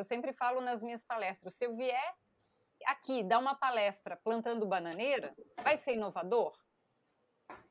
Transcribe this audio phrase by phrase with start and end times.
[0.00, 2.14] eu sempre falo nas minhas palestras, se eu vier
[2.86, 6.56] aqui dar uma palestra plantando bananeira, vai ser inovador?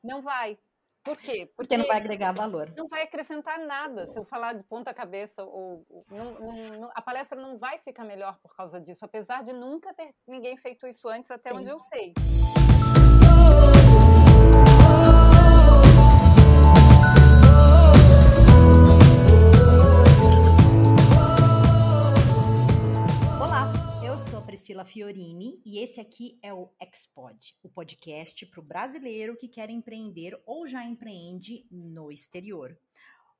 [0.02, 0.58] Não vai.
[1.02, 1.46] Por quê?
[1.46, 2.72] Porque, Porque não vai agregar valor.
[2.76, 4.06] Não vai acrescentar nada.
[4.06, 8.04] Se eu falar de ponta cabeça, ou, não, não, não, a palestra não vai ficar
[8.04, 11.58] melhor por causa disso, apesar de nunca ter ninguém feito isso antes, até Sim.
[11.58, 12.12] onde eu sei.
[24.80, 29.70] Priscila Fiorini e esse aqui é o Expod, o podcast para o brasileiro que quer
[29.70, 32.76] empreender ou já empreende no exterior.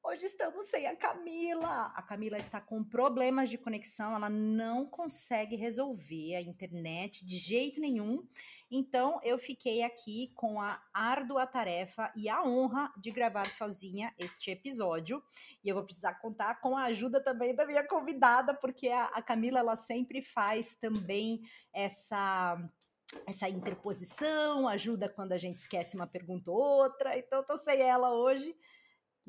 [0.03, 1.93] Hoje estamos sem a Camila.
[1.95, 7.79] A Camila está com problemas de conexão, ela não consegue resolver a internet de jeito
[7.79, 8.27] nenhum.
[8.71, 14.51] Então, eu fiquei aqui com a árdua tarefa e a honra de gravar sozinha este
[14.51, 15.23] episódio.
[15.63, 19.21] E eu vou precisar contar com a ajuda também da minha convidada, porque a, a
[19.21, 21.43] Camila ela sempre faz também
[21.75, 22.57] essa
[23.27, 27.19] essa interposição, ajuda quando a gente esquece uma pergunta ou outra.
[27.19, 28.57] Então, tô sem ela hoje.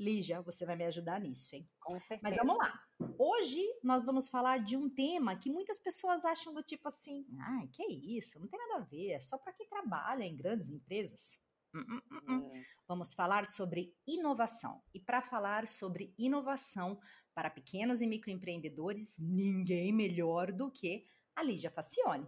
[0.02, 1.70] Lígia, você vai me ajudar nisso, hein?
[1.80, 2.22] Com certeza.
[2.24, 2.74] Mas vamos lá.
[3.20, 7.68] Hoje nós vamos falar de um tema que muitas pessoas acham do tipo assim: ah,
[7.72, 8.40] que isso?
[8.40, 11.40] Não tem nada a ver, é só para quem trabalha em grandes empresas.
[11.74, 12.64] Hum, hum, hum, hum.
[12.88, 14.82] Vamos falar sobre inovação.
[14.92, 17.00] E para falar sobre inovação
[17.34, 21.06] para pequenos e microempreendedores, ninguém melhor do que
[21.36, 22.28] a Lígia Facione.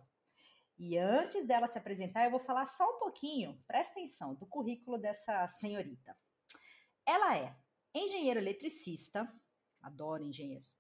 [0.78, 4.98] E antes dela se apresentar, eu vou falar só um pouquinho, presta atenção, do currículo
[4.98, 6.16] dessa senhorita.
[7.06, 7.63] Ela é
[7.94, 9.32] engenheiro eletricista,
[9.82, 10.76] adoro engenheiros,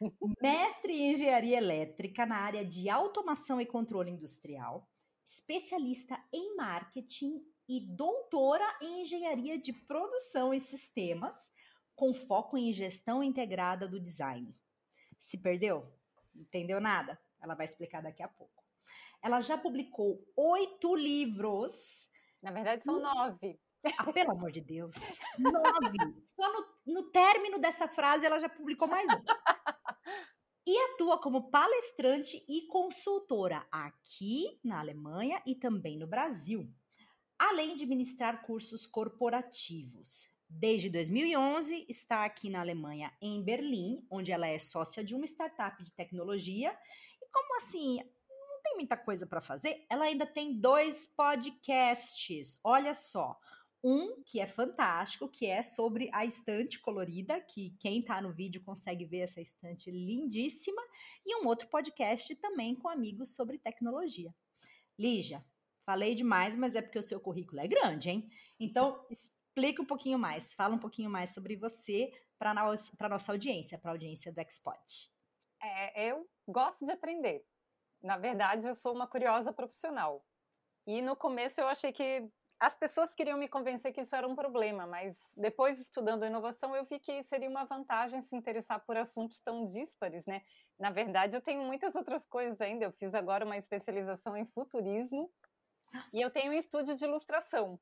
[0.42, 4.88] mestre em engenharia elétrica na área de automação e controle industrial,
[5.24, 11.52] especialista em marketing e doutora em engenharia de produção e sistemas,
[11.96, 14.52] com foco em gestão integrada do design.
[15.16, 15.84] Se perdeu?
[16.34, 17.18] Entendeu nada?
[17.40, 18.64] Ela vai explicar daqui a pouco.
[19.22, 22.10] Ela já publicou oito livros.
[22.42, 23.58] Na verdade, são nove.
[23.98, 25.18] Ah, pelo amor de Deus.
[25.38, 25.98] Nove.
[26.24, 29.22] Só no, no término dessa frase ela já publicou mais um.
[30.66, 36.66] E atua como palestrante e consultora aqui na Alemanha e também no Brasil,
[37.38, 40.26] além de ministrar cursos corporativos.
[40.48, 45.82] Desde 2011 está aqui na Alemanha, em Berlim, onde ela é sócia de uma startup
[45.84, 46.74] de tecnologia.
[47.20, 47.98] E como assim,
[48.30, 52.58] não tem muita coisa para fazer, ela ainda tem dois podcasts.
[52.64, 53.38] Olha só,
[53.84, 58.64] um que é fantástico, que é sobre a estante colorida, que quem está no vídeo
[58.64, 60.82] consegue ver essa estante lindíssima,
[61.24, 64.34] e um outro podcast também com amigos sobre tecnologia.
[64.98, 65.44] Lígia,
[65.84, 68.30] falei demais, mas é porque o seu currículo é grande, hein?
[68.58, 73.78] Então, explica um pouquinho mais, fala um pouquinho mais sobre você para a nossa audiência,
[73.78, 74.80] para a audiência do Expod.
[75.62, 77.44] É, eu gosto de aprender.
[78.02, 80.24] Na verdade, eu sou uma curiosa profissional.
[80.86, 82.28] E no começo eu achei que
[82.58, 86.84] as pessoas queriam me convencer que isso era um problema, mas depois estudando inovação eu
[86.84, 90.42] vi que seria uma vantagem se interessar por assuntos tão díspares, né?
[90.78, 92.84] Na verdade, eu tenho muitas outras coisas ainda.
[92.84, 95.30] Eu fiz agora uma especialização em futurismo
[96.12, 97.78] e eu tenho um estúdio de ilustração.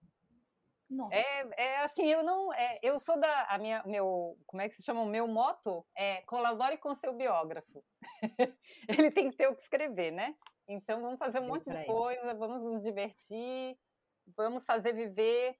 [0.88, 1.14] Nossa.
[1.14, 4.76] É, é assim, eu não, é, eu sou da, a minha, meu, como é que
[4.76, 5.00] se chama?
[5.00, 7.82] O meu moto é colabore com seu biógrafo.
[8.88, 10.34] Ele tem que ter o que escrever, né?
[10.68, 13.76] Então vamos fazer um monte de coisa, vamos nos divertir
[14.26, 15.56] vamos fazer viver,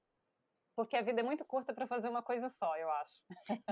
[0.75, 3.21] porque a vida é muito curta para fazer uma coisa só, eu acho.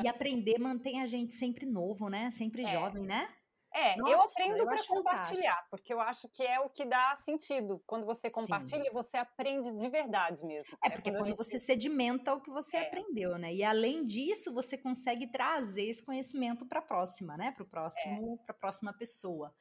[0.03, 2.29] E aprender mantém a gente sempre novo, né?
[2.31, 2.71] Sempre é.
[2.71, 3.27] jovem, né?
[3.73, 5.69] É, Nossa, eu aprendo para compartilhar, fantástico.
[5.69, 7.81] porque eu acho que é o que dá sentido.
[7.87, 8.91] Quando você compartilha, Sim.
[8.91, 10.77] você aprende de verdade mesmo.
[10.83, 12.87] É, porque é quando, quando você sedimenta o que você é.
[12.87, 13.53] aprendeu, né?
[13.53, 17.53] E além disso, você consegue trazer esse conhecimento para a próxima, né?
[17.53, 18.45] Para próximo, é.
[18.45, 19.55] para a próxima pessoa.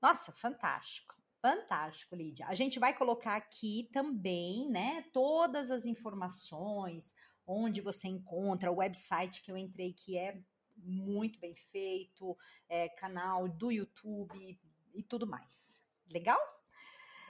[0.00, 1.17] Nossa, fantástico.
[1.40, 2.46] Fantástico, Lídia.
[2.48, 7.14] A gente vai colocar aqui também, né, todas as informações,
[7.46, 10.40] onde você encontra, o website que eu entrei que é
[10.76, 12.36] muito bem feito,
[12.68, 14.58] é, canal do YouTube
[14.94, 15.82] e tudo mais.
[16.12, 16.38] Legal?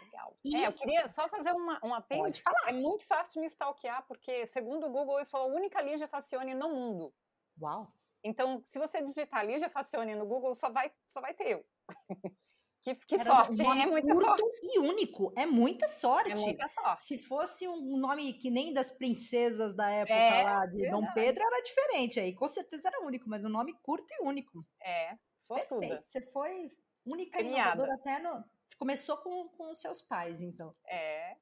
[0.03, 0.39] Legal.
[0.45, 0.57] E...
[0.57, 2.23] É, eu queria só fazer uma, um apelo.
[2.23, 2.69] Pode falar.
[2.69, 6.09] É muito fácil de me stalkear, porque, segundo o Google, eu sou a única Lígia
[6.09, 7.15] Facione no mundo.
[7.61, 7.93] Uau!
[8.23, 11.67] Então, se você digitar Lígia Facione no Google, só vai, só vai ter eu.
[12.95, 14.61] Que, que sorte, um é muita curto sorte.
[14.63, 16.33] e único, é muita sorte.
[16.33, 17.05] É muita sorte.
[17.05, 21.01] Se fosse um nome que nem das princesas da época é, lá de verdade.
[21.03, 24.65] Dom Pedro, era diferente aí, com certeza era único, mas um nome curto e único.
[24.83, 25.81] É, sortuda.
[25.81, 26.07] Perfeito.
[26.07, 26.71] Você foi
[27.05, 28.45] única e inovadora até no...
[28.67, 30.75] Você começou com, com os seus pais, então.
[30.87, 31.37] É.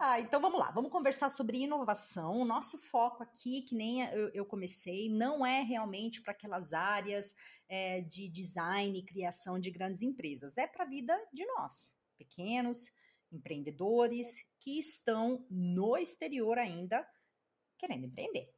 [0.00, 2.40] Ah, então vamos lá, vamos conversar sobre inovação.
[2.40, 7.34] O nosso foco aqui, que nem eu, eu comecei, não é realmente para aquelas áreas
[7.68, 12.90] é, de design e criação de grandes empresas, é para a vida de nós, pequenos
[13.32, 17.06] empreendedores que estão no exterior ainda
[17.78, 18.52] querendo empreender.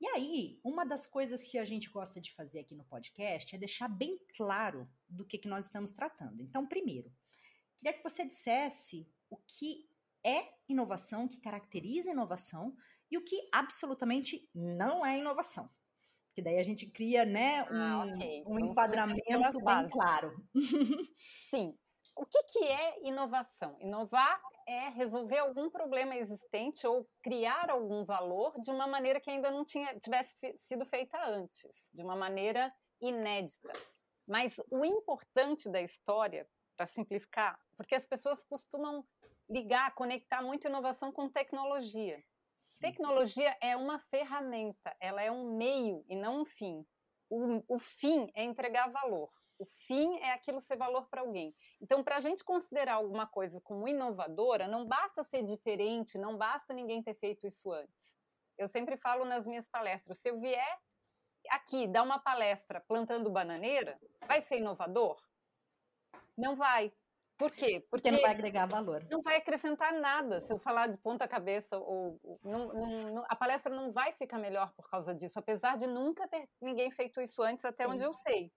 [0.00, 3.58] E aí, uma das coisas que a gente gosta de fazer aqui no podcast é
[3.58, 6.42] deixar bem claro do que, que nós estamos tratando.
[6.42, 7.12] Então, primeiro,
[7.76, 9.88] queria que você dissesse o que
[10.24, 12.74] é inovação, o que caracteriza inovação
[13.10, 15.68] e o que absolutamente não é inovação.
[16.34, 18.42] Que daí a gente cria, né, um, ah, okay.
[18.46, 20.34] um enquadramento bem claro.
[21.50, 21.78] Sim.
[22.16, 23.76] O que, que é inovação?
[23.80, 29.50] Inovar é resolver algum problema existente ou criar algum valor de uma maneira que ainda
[29.50, 33.72] não tinha, tivesse sido feita antes, de uma maneira inédita.
[34.26, 39.04] Mas o importante da história, para simplificar, porque as pessoas costumam
[39.48, 42.22] ligar, conectar muito inovação com tecnologia.
[42.60, 42.80] Sim.
[42.80, 46.84] Tecnologia é uma ferramenta, ela é um meio e não um fim.
[47.28, 49.30] O, o fim é entregar valor.
[49.58, 51.54] O fim é aquilo ser valor para alguém.
[51.80, 56.74] Então, para a gente considerar alguma coisa como inovadora, não basta ser diferente, não basta
[56.74, 58.14] ninguém ter feito isso antes.
[58.58, 60.78] Eu sempre falo nas minhas palestras: se eu vier
[61.50, 65.20] aqui dar uma palestra plantando bananeira, vai ser inovador?
[66.36, 66.92] Não vai.
[67.36, 67.80] Por quê?
[67.80, 69.04] Porque, Porque não vai agregar valor.
[69.10, 73.34] Não vai acrescentar nada se eu falar de ponta cabeça ou não, não, não, a
[73.34, 77.42] palestra não vai ficar melhor por causa disso, apesar de nunca ter ninguém feito isso
[77.42, 77.92] antes, até Sim.
[77.92, 78.52] onde eu sei.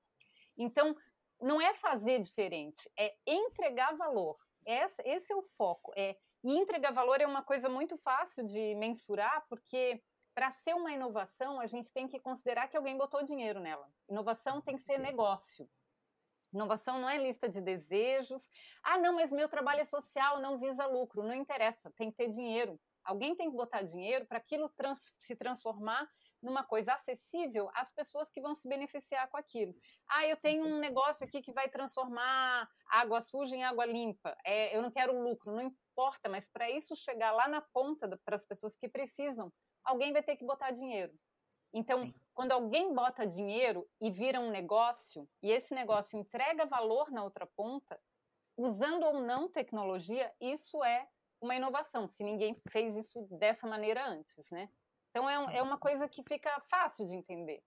[0.56, 0.96] Então,
[1.42, 4.38] não é fazer diferente, é entregar valor.
[4.66, 5.92] Esse, esse é o foco.
[5.96, 10.04] É, e entregar valor é uma coisa muito fácil de mensurar, porque
[10.36, 13.90] para ser uma inovação, a gente tem que considerar que alguém botou dinheiro nela.
[14.08, 15.68] Inovação tem que ser negócio.
[16.54, 18.50] Inovação não é lista de desejos.
[18.84, 21.24] Ah, não, mas meu trabalho é social, não visa lucro.
[21.24, 22.80] Não interessa, tem que ter dinheiro.
[23.04, 26.10] Alguém tem que botar dinheiro para aquilo trans se transformar
[26.42, 29.74] numa coisa acessível às pessoas que vão se beneficiar com aquilo.
[30.10, 34.38] Ah, eu tenho um negócio aqui que vai transformar água suja em água limpa.
[34.46, 38.36] É, eu não quero lucro, não importa, mas para isso chegar lá na ponta para
[38.36, 39.54] as pessoas que precisam,
[39.84, 41.14] alguém vai ter que botar dinheiro.
[41.74, 42.14] Então, Sim.
[42.38, 47.48] Quando alguém bota dinheiro e vira um negócio, e esse negócio entrega valor na outra
[47.48, 48.00] ponta,
[48.56, 51.08] usando ou não tecnologia, isso é
[51.42, 54.70] uma inovação, se ninguém fez isso dessa maneira antes, né?
[55.10, 57.60] Então é, um, é uma coisa que fica fácil de entender.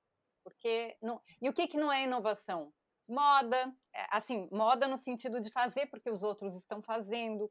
[0.44, 2.72] Porque não, e o que, que não é inovação?
[3.08, 7.50] Moda, é, assim, moda no sentido de fazer porque os outros estão fazendo,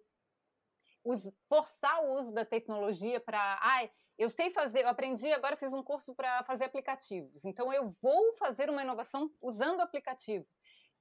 [1.49, 5.81] forçar o uso da tecnologia para, ai, eu sei fazer, eu aprendi, agora fiz um
[5.81, 7.45] curso para fazer aplicativos.
[7.45, 10.45] Então eu vou fazer uma inovação usando aplicativo.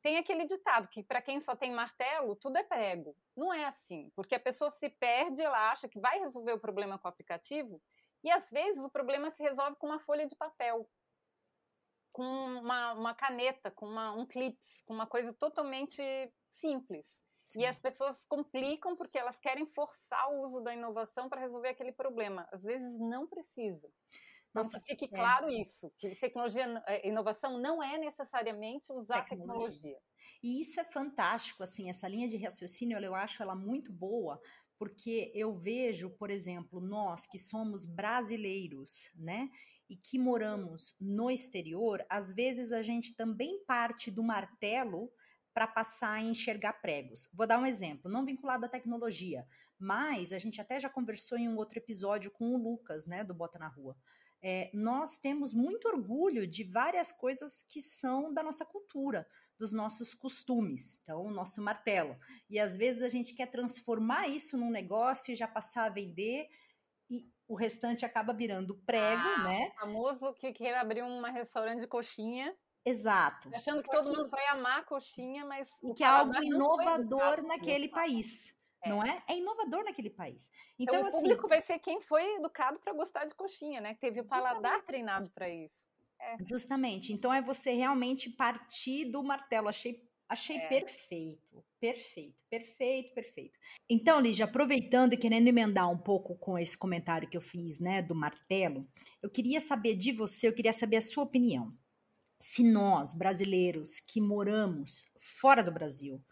[0.00, 3.16] Tem aquele ditado que para quem só tem martelo, tudo é prego.
[3.36, 6.96] Não é assim, porque a pessoa se perde, ela acha que vai resolver o problema
[6.96, 7.82] com o aplicativo
[8.22, 10.88] e às vezes o problema se resolve com uma folha de papel,
[12.12, 16.00] com uma, uma caneta, com uma, um clips, com uma coisa totalmente
[16.52, 17.04] simples.
[17.48, 17.60] Sim.
[17.60, 21.92] E as pessoas complicam porque elas querem forçar o uso da inovação para resolver aquele
[21.92, 22.46] problema.
[22.52, 23.90] Às vezes não precisa.
[24.50, 25.08] Então, Nossa, fique é.
[25.08, 29.70] claro isso, que tecnologia, é, inovação não é necessariamente usar tecnologia.
[29.70, 29.98] tecnologia.
[30.42, 34.38] E isso é fantástico, assim, essa linha de raciocínio, eu acho ela muito boa,
[34.78, 39.48] porque eu vejo, por exemplo, nós que somos brasileiros, né?
[39.88, 45.10] E que moramos no exterior, às vezes a gente também parte do martelo
[45.58, 47.28] para passar a enxergar pregos.
[47.34, 49.44] Vou dar um exemplo, não vinculado à tecnologia,
[49.76, 53.34] mas a gente até já conversou em um outro episódio com o Lucas, né, do
[53.34, 53.96] Bota na Rua.
[54.40, 59.26] É, nós temos muito orgulho de várias coisas que são da nossa cultura
[59.58, 62.16] dos nossos costumes, então o nosso martelo.
[62.48, 66.48] E às vezes a gente quer transformar isso num negócio e já passar a vender
[67.10, 69.72] e o restante acaba virando prego, ah, né?
[69.74, 72.56] O famoso que quer abrir um restaurante de coxinha.
[72.84, 73.50] Exato.
[73.54, 75.70] Achando que todo mundo vai amar a coxinha, mas.
[75.82, 78.54] E que é algo inovador naquele país.
[78.82, 78.88] É.
[78.88, 79.22] Não é?
[79.28, 80.50] É inovador naquele país.
[80.78, 83.94] Então, então o assim, público vai ser quem foi educado para gostar de coxinha, né?
[83.94, 85.74] Que teve o paladar treinado para isso.
[86.20, 86.36] É.
[86.48, 87.12] Justamente.
[87.12, 89.68] Então é você realmente partir do martelo.
[89.68, 90.68] Achei, achei é.
[90.68, 91.64] perfeito.
[91.80, 93.58] Perfeito, perfeito, perfeito.
[93.88, 98.02] Então, Lígia, aproveitando e querendo emendar um pouco com esse comentário que eu fiz, né,
[98.02, 98.84] do martelo,
[99.22, 101.72] eu queria saber de você, eu queria saber a sua opinião.
[102.38, 106.22] Se nós, brasileiros que moramos fora do Brasil,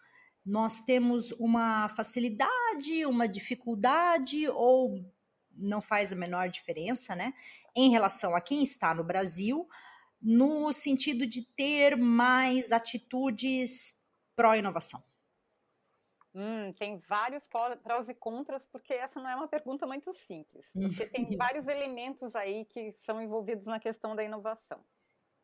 [0.44, 5.04] nós temos uma facilidade, uma dificuldade ou
[5.50, 7.32] não faz a menor diferença, né,
[7.74, 9.68] em relação a quem está no Brasil,
[10.20, 14.00] no sentido de ter mais atitudes
[14.36, 15.02] pró-inovação?
[16.34, 17.48] Hum, tem vários
[17.82, 20.70] prós e contras, porque essa não é uma pergunta muito simples.
[20.70, 24.84] Porque tem vários elementos aí que são envolvidos na questão da inovação.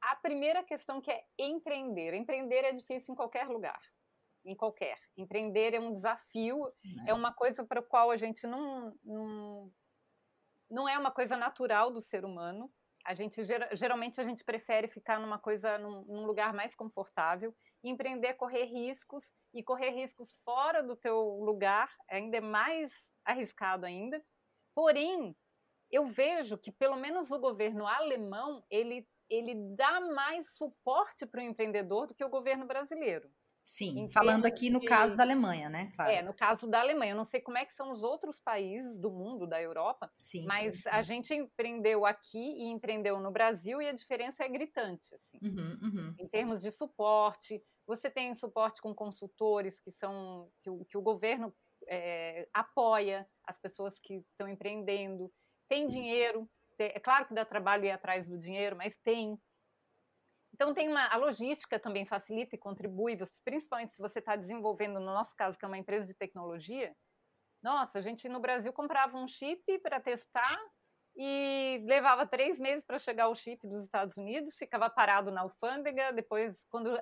[0.03, 2.13] A primeira questão que é empreender.
[2.15, 3.81] Empreender é difícil em qualquer lugar.
[4.45, 4.99] Em qualquer.
[5.17, 6.67] Empreender é um desafio,
[7.07, 9.73] é, é uma coisa para a qual a gente não, não,
[10.69, 12.71] não é uma coisa natural do ser humano.
[13.05, 13.43] A gente
[13.73, 18.65] geralmente a gente prefere ficar numa coisa num, num lugar mais confortável, empreender é correr
[18.65, 22.93] riscos e correr riscos fora do teu lugar ainda é mais
[23.25, 24.25] arriscado ainda.
[24.75, 25.37] Porém,
[25.91, 31.45] eu vejo que pelo menos o governo alemão ele ele dá mais suporte para o
[31.45, 33.31] empreendedor do que o governo brasileiro.
[33.65, 34.87] Sim, falando aqui no de...
[34.87, 35.93] caso da Alemanha, né?
[35.95, 36.11] Claro.
[36.11, 37.13] É, no caso da Alemanha.
[37.13, 40.45] Eu não sei como é que são os outros países do mundo, da Europa, sim,
[40.47, 40.89] mas sim, sim.
[40.89, 45.39] a gente empreendeu aqui e empreendeu no Brasil e a diferença é gritante, assim.
[45.43, 46.15] Uhum, uhum.
[46.19, 51.03] Em termos de suporte, você tem suporte com consultores que são que o, que o
[51.03, 51.55] governo
[51.89, 55.33] é, apoia as pessoas que estão empreendendo,
[55.69, 56.49] tem dinheiro.
[56.87, 59.39] É claro que dá trabalho ir atrás do dinheiro, mas tem.
[60.55, 65.07] Então tem uma a logística também facilita e contribui, principalmente se você está desenvolvendo, no
[65.07, 66.95] nosso caso que é uma empresa de tecnologia.
[67.63, 70.59] Nossa, a gente no Brasil comprava um chip para testar
[71.15, 76.13] e levava três meses para chegar o chip dos Estados Unidos, ficava parado na alfândega.
[76.13, 76.99] Depois, quando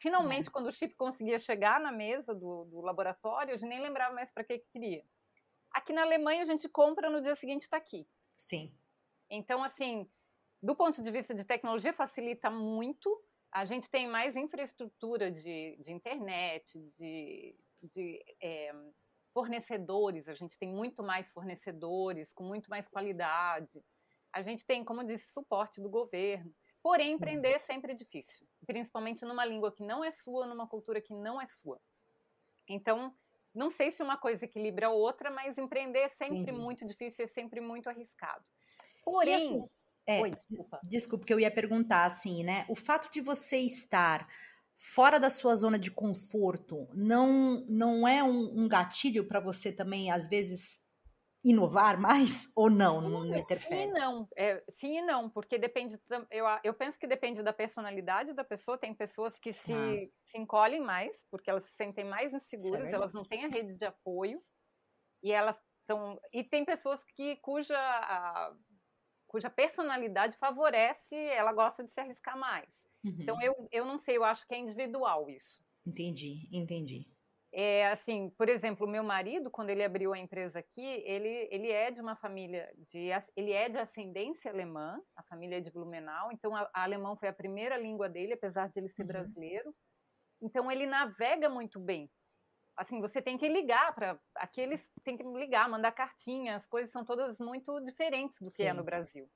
[0.00, 0.50] finalmente é.
[0.50, 4.30] quando o chip conseguia chegar na mesa do, do laboratório, a gente nem lembrava mais
[4.32, 5.04] para que, que queria.
[5.72, 8.06] Aqui na Alemanha a gente compra no dia seguinte está aqui.
[8.36, 8.74] Sim.
[9.30, 10.08] Então assim
[10.62, 13.18] do ponto de vista de tecnologia, facilita muito.
[13.50, 18.72] A gente tem mais infraestrutura de, de internet, de, de é,
[19.32, 23.82] fornecedores, a gente tem muito mais fornecedores, com muito mais qualidade.
[24.32, 26.54] A gente tem, como eu disse, suporte do governo.
[26.82, 27.14] Porém, Sim.
[27.14, 31.40] empreender é sempre difícil, principalmente numa língua que não é sua, numa cultura que não
[31.40, 31.80] é sua.
[32.68, 33.14] Então,
[33.54, 36.60] não sei se uma coisa equilibra a outra, mas empreender é sempre uhum.
[36.60, 38.44] muito difícil, é sempre muito arriscado.
[39.10, 39.64] Porém, assim,
[40.06, 40.80] é, Oi, desculpa.
[40.82, 42.64] desculpa, que eu ia perguntar assim, né?
[42.68, 44.26] O fato de você estar
[44.76, 50.10] fora da sua zona de conforto não não é um, um gatilho para você também
[50.10, 50.88] às vezes
[51.44, 53.00] inovar mais ou não?
[53.00, 53.82] Não, não interfere?
[53.82, 54.28] Sim e não.
[54.36, 55.98] É, sim e não, porque depende.
[56.30, 58.78] Eu, eu penso que depende da personalidade da pessoa.
[58.78, 60.08] Tem pessoas que se, ah.
[60.30, 63.74] se encolhem mais, porque elas se sentem mais inseguras, é elas não têm a rede
[63.74, 64.42] de apoio
[65.22, 66.18] e elas estão.
[66.32, 67.78] E tem pessoas que cuja
[69.30, 72.68] cuja personalidade favorece, ela gosta de se arriscar mais.
[73.04, 73.16] Uhum.
[73.20, 75.62] Então eu, eu não sei, eu acho que é individual isso.
[75.86, 77.06] Entendi, entendi.
[77.52, 81.92] É assim, por exemplo, meu marido, quando ele abriu a empresa aqui, ele, ele é
[81.92, 86.54] de uma família de ele é de ascendência alemã, a família é de Blumenau, então
[86.54, 89.08] a, a alemão foi a primeira língua dele, apesar de ele ser uhum.
[89.08, 89.74] brasileiro.
[90.42, 92.10] Então ele navega muito bem
[92.80, 97.04] assim, você tem que ligar para aqueles tem que ligar, mandar cartinha, as coisas são
[97.04, 98.68] todas muito diferentes do que Sim.
[98.68, 99.30] é no Brasil.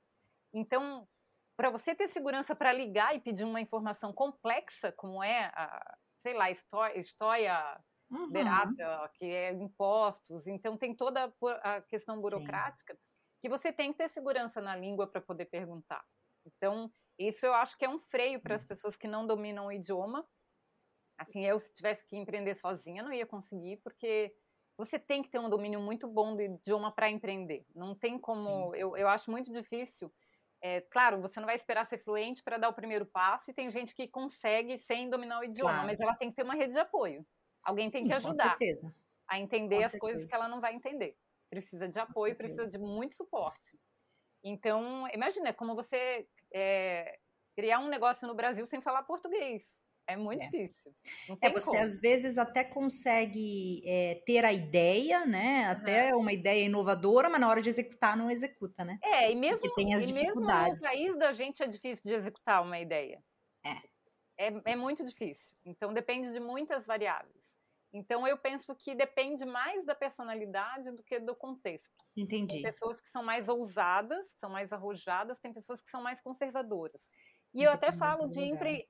[0.51, 1.07] Então,
[1.55, 6.33] para você ter segurança para ligar e pedir uma informação complexa, como é a, sei
[6.33, 8.31] lá, história, história uhum.
[8.31, 12.99] berata, que é impostos, então tem toda a questão burocrática Sim.
[13.41, 16.03] que você tem que ter segurança na língua para poder perguntar.
[16.47, 19.71] Então, isso eu acho que é um freio para as pessoas que não dominam o
[19.71, 20.27] idioma
[21.17, 24.33] Assim, eu se tivesse que empreender sozinha, não ia conseguir, porque
[24.77, 27.65] você tem que ter um domínio muito bom do idioma para empreender.
[27.73, 28.75] Não tem como.
[28.75, 30.13] Eu, eu acho muito difícil.
[30.61, 33.69] É, claro, você não vai esperar ser fluente para dar o primeiro passo, e tem
[33.69, 35.87] gente que consegue sem dominar o idioma, claro.
[35.87, 37.25] mas ela tem que ter uma rede de apoio.
[37.63, 38.55] Alguém tem Sim, que ajudar
[39.27, 39.99] a entender com as certeza.
[39.99, 41.15] coisas que ela não vai entender.
[41.49, 43.77] Precisa de apoio, precisa de muito suporte.
[44.43, 47.19] Então, imagina como você é,
[47.55, 49.63] criar um negócio no Brasil sem falar português.
[50.07, 50.49] É muito é.
[50.49, 50.93] difícil.
[51.41, 51.83] É, você como.
[51.83, 55.65] às vezes até consegue é, ter a ideia, né?
[55.65, 56.21] Até uhum.
[56.21, 58.99] uma ideia inovadora, mas na hora de executar não executa, né?
[59.03, 60.81] É, e mesmo, Porque tem as dificuldades.
[60.81, 63.21] mesmo no país da gente é difícil de executar uma ideia.
[63.65, 64.47] É.
[64.47, 64.61] é.
[64.65, 65.55] É muito difícil.
[65.65, 67.45] Então depende de muitas variáveis.
[67.91, 71.95] Então eu penso que depende mais da personalidade do que do contexto.
[72.15, 72.55] Entendi.
[72.55, 77.01] Tem pessoas que são mais ousadas, são mais arrojadas, tem pessoas que são mais conservadoras.
[77.55, 78.41] E eu até falo de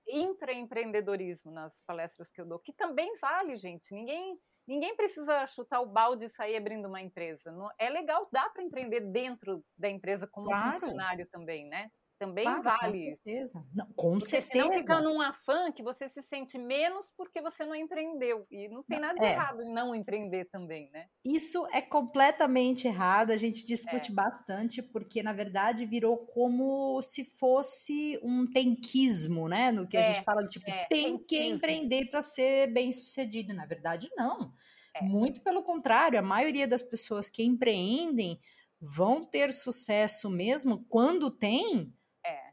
[0.08, 3.94] intraempreendedorismo nas palestras que eu dou, que também vale, gente.
[3.94, 7.56] Ninguém, ninguém precisa chutar o balde e sair abrindo uma empresa.
[7.78, 10.80] É legal, dá para empreender dentro da empresa como claro.
[10.80, 11.92] funcionário também, né?
[12.18, 12.80] Também claro, vale.
[12.86, 13.66] Com certeza.
[13.74, 14.74] Não, com porque certeza.
[14.74, 18.48] Fica num afã que você se sente menos porque você não empreendeu.
[18.50, 19.32] E não tem nada de é.
[19.32, 21.08] errado em não empreender também, né?
[21.26, 23.32] Isso é completamente errado.
[23.32, 24.14] A gente discute é.
[24.16, 29.72] bastante, porque na verdade virou como se fosse um tenquismo, né?
[29.72, 30.00] No que é.
[30.00, 33.54] a gente fala de tipo, é, tem que empreender para ser bem sucedido.
[33.54, 34.54] Na verdade, não.
[34.96, 35.04] É.
[35.04, 38.40] Muito pelo contrário, a maioria das pessoas que empreendem
[38.80, 42.05] vão ter sucesso mesmo quando tem, é.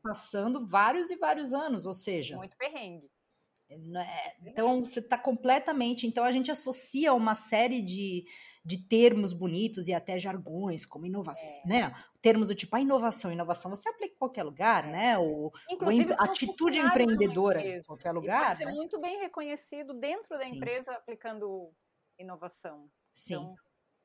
[0.02, 2.36] Passando vários e vários anos, ou seja.
[2.36, 3.10] Muito perrengue.
[3.70, 6.06] É, então, você está completamente.
[6.06, 8.24] Então, a gente associa uma série de,
[8.64, 11.68] de termos bonitos e até jargões, como inovação, é.
[11.68, 11.94] né?
[12.20, 13.32] Termos do tipo a inovação.
[13.32, 14.92] Inovação você aplica em qualquer lugar, é.
[14.92, 15.18] né?
[15.18, 18.56] O, o atitude empreendedora em qualquer lugar.
[18.58, 18.72] Ser né?
[18.72, 20.56] muito bem reconhecido dentro da Sim.
[20.56, 21.72] empresa aplicando
[22.18, 22.88] inovação.
[23.14, 23.34] Sim.
[23.34, 23.56] Então,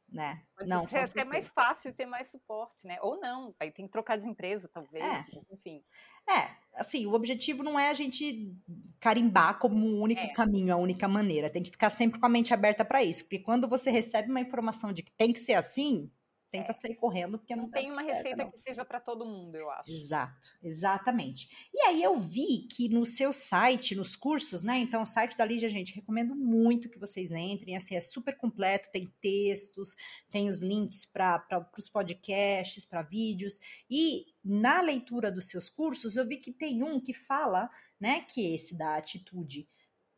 [0.09, 0.41] né?
[0.65, 2.97] Não, ser até mais fácil ter mais suporte, né?
[3.01, 5.25] Ou não, aí tem que trocar de empresa, talvez, é.
[5.51, 5.83] enfim.
[6.29, 8.53] É, assim, o objetivo não é a gente
[8.99, 10.33] carimbar como um único é.
[10.33, 11.49] caminho, a única maneira.
[11.49, 14.41] Tem que ficar sempre com a mente aberta para isso, porque quando você recebe uma
[14.41, 16.09] informação de que tem que ser assim,
[16.51, 16.73] tenta é.
[16.73, 18.51] sair correndo, porque não, não tem uma certo, receita não.
[18.51, 19.91] que seja para todo mundo, eu acho.
[19.91, 21.49] Exato, exatamente.
[21.73, 24.77] E aí eu vi que no seu site, nos cursos, né?
[24.77, 27.75] Então, o site da Lígia, gente, recomendo muito que vocês entrem.
[27.75, 29.95] Assim, é super completo, tem textos,
[30.29, 33.59] tem os links para os podcasts, para vídeos.
[33.89, 38.53] E na leitura dos seus cursos, eu vi que tem um que fala, né, que
[38.53, 39.67] esse da atitude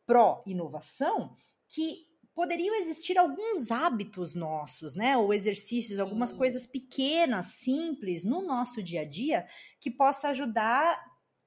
[0.06, 1.34] pró-inovação,
[1.68, 5.16] que poderiam existir alguns hábitos nossos, né?
[5.16, 9.46] Ou exercícios, algumas coisas pequenas, simples no nosso dia a dia
[9.80, 10.98] que possa ajudar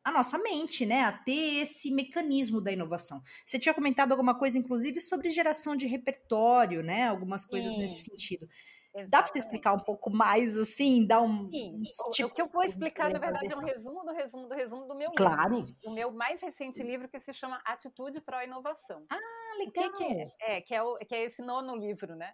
[0.03, 3.21] a nossa mente, né, a ter esse mecanismo da inovação.
[3.45, 7.07] Você tinha comentado alguma coisa, inclusive, sobre geração de repertório, né?
[7.07, 7.79] Algumas coisas Sim.
[7.79, 8.47] nesse sentido.
[8.95, 9.09] Exatamente.
[9.09, 11.49] Dá para você explicar um pouco mais, assim, dar um.
[11.49, 14.53] Sim, o, o que eu vou explicar, na verdade, é um resumo do resumo do
[14.53, 15.57] resumo do meu claro.
[15.57, 15.75] livro.
[15.85, 19.03] O meu mais recente livro que se chama Atitude para a Inovação.
[19.09, 19.91] Ah, legal.
[19.91, 20.31] Que, que é?
[20.41, 20.61] é?
[20.61, 22.33] que é, o, que é esse nono livro, né?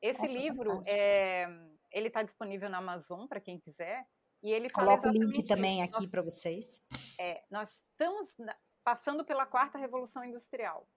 [0.00, 1.46] Esse Nossa, livro, é,
[1.92, 4.04] ele está disponível na Amazon para quem quiser.
[4.42, 6.82] E ele Coloca o link também aqui para vocês.
[7.20, 8.28] É, nós estamos
[8.82, 10.88] passando pela quarta revolução industrial,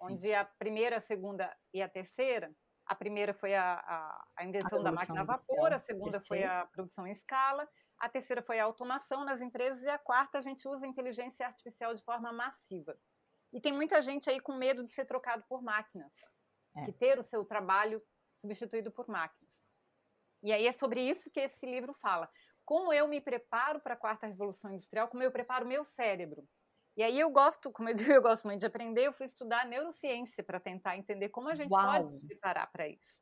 [0.00, 0.14] Sim.
[0.14, 2.50] onde a primeira, a segunda e a terceira
[2.86, 6.44] a primeira foi a, a, a invenção a da máquina a vapor, a segunda foi
[6.44, 10.42] a produção em escala, a terceira foi a automação nas empresas e a quarta a
[10.42, 12.96] gente usa a inteligência artificial de forma massiva.
[13.52, 16.12] E tem muita gente aí com medo de ser trocado por máquinas,
[16.76, 16.84] é.
[16.84, 18.00] de ter o seu trabalho
[18.36, 19.50] substituído por máquinas.
[20.42, 22.30] E aí é sobre isso que esse livro fala.
[22.64, 26.46] Como eu me preparo para a quarta revolução industrial, como eu preparo o meu cérebro
[26.96, 29.66] e aí eu gosto, como eu digo, eu gosto muito de aprender, eu fui estudar
[29.66, 31.84] neurociência para tentar entender como a gente Uau.
[31.84, 33.20] pode se preparar para isso.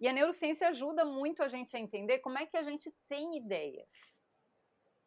[0.00, 3.36] E a neurociência ajuda muito a gente a entender como é que a gente tem
[3.36, 3.88] ideias.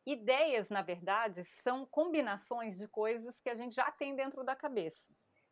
[0.05, 5.01] Ideias, na verdade, são combinações de coisas que a gente já tem dentro da cabeça.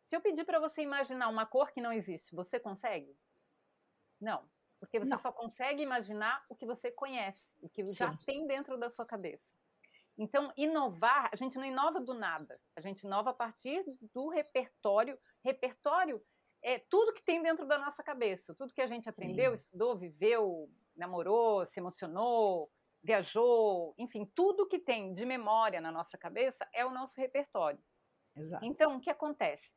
[0.08, 3.16] Se eu pedir para você imaginar uma cor que não existe, você consegue?
[4.20, 4.50] Não,
[4.80, 5.18] porque você não.
[5.18, 7.94] só consegue imaginar o que você conhece, o que Sim.
[7.94, 9.46] já tem dentro da sua cabeça.
[10.20, 15.18] Então, inovar, a gente não inova do nada, a gente inova a partir do repertório.
[15.42, 16.22] Repertório
[16.62, 19.62] é tudo que tem dentro da nossa cabeça, tudo que a gente aprendeu, Sim.
[19.62, 22.70] estudou, viveu, namorou, se emocionou,
[23.02, 27.82] viajou, enfim, tudo que tem de memória na nossa cabeça é o nosso repertório.
[28.36, 28.62] Exato.
[28.62, 29.70] Então, o que acontece?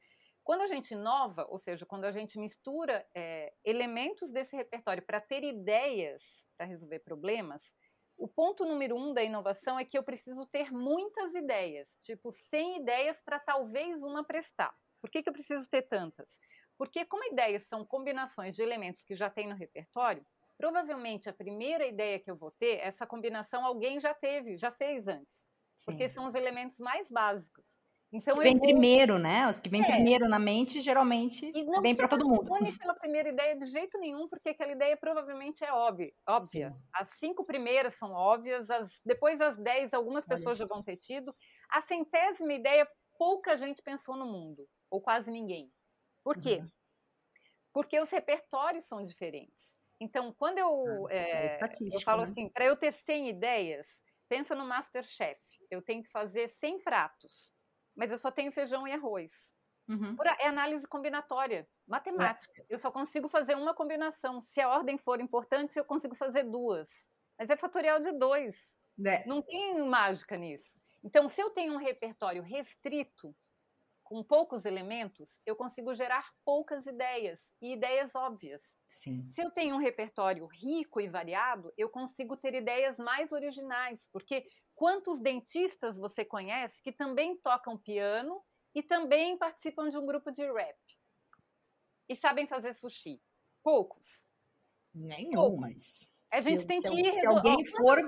[0.43, 5.21] Quando a gente inova, ou seja, quando a gente mistura é, elementos desse repertório para
[5.21, 6.21] ter ideias
[6.57, 7.63] para resolver problemas,
[8.17, 12.81] o ponto número um da inovação é que eu preciso ter muitas ideias, tipo 100
[12.81, 14.73] ideias para talvez uma prestar.
[15.01, 16.29] Por que, que eu preciso ter tantas?
[16.77, 20.25] Porque, como ideias são combinações de elementos que já tem no repertório,
[20.57, 25.07] provavelmente a primeira ideia que eu vou ter, essa combinação alguém já teve, já fez
[25.07, 25.51] antes.
[25.77, 25.91] Sim.
[25.91, 27.62] Porque são os elementos mais básicos.
[28.13, 28.61] Então, vem vou...
[28.61, 29.47] primeiro, né?
[29.47, 29.85] Os que vêm é.
[29.85, 32.47] primeiro na mente, geralmente vem para todo mundo.
[32.47, 36.13] Não pela primeira ideia de jeito nenhum, porque aquela ideia provavelmente é óbvia.
[36.29, 36.69] óbvia.
[36.69, 36.81] Sim.
[36.93, 40.67] As cinco primeiras são óbvias, as, depois as dez, algumas pessoas Olha.
[40.67, 41.35] já vão ter tido.
[41.71, 45.71] A centésima ideia, pouca gente pensou no mundo, ou quase ninguém.
[46.23, 46.59] Por quê?
[46.61, 46.67] Uhum.
[47.73, 49.73] Porque os repertórios são diferentes.
[49.99, 52.27] Então, quando eu, ah, é, eu falo né?
[52.29, 53.87] assim, para eu ter 100 ideias,
[54.29, 55.41] pensa no Masterchef.
[55.71, 57.51] Eu tenho que fazer 100 pratos
[57.95, 59.31] mas eu só tenho feijão e arroz.
[59.87, 60.15] Uhum.
[60.39, 62.61] É análise combinatória, matemática.
[62.61, 62.65] É.
[62.69, 64.41] Eu só consigo fazer uma combinação.
[64.41, 66.87] Se a ordem for importante, eu consigo fazer duas.
[67.37, 68.55] Mas é fatorial de dois.
[69.05, 69.25] É.
[69.25, 70.79] Não tem mágica nisso.
[71.03, 73.35] Então, se eu tenho um repertório restrito,
[74.03, 78.61] com poucos elementos, eu consigo gerar poucas ideias e ideias óbvias.
[78.87, 79.23] Sim.
[79.31, 84.45] Se eu tenho um repertório rico e variado, eu consigo ter ideias mais originais, porque
[84.75, 90.43] Quantos dentistas você conhece que também tocam piano e também participam de um grupo de
[90.51, 90.77] rap?
[92.09, 93.21] E sabem fazer sushi?
[93.63, 94.23] Poucos.
[94.93, 96.11] Nenhum, mas.
[96.31, 97.11] A gente se, tem se, que ir.
[97.11, 97.99] Se alguém for,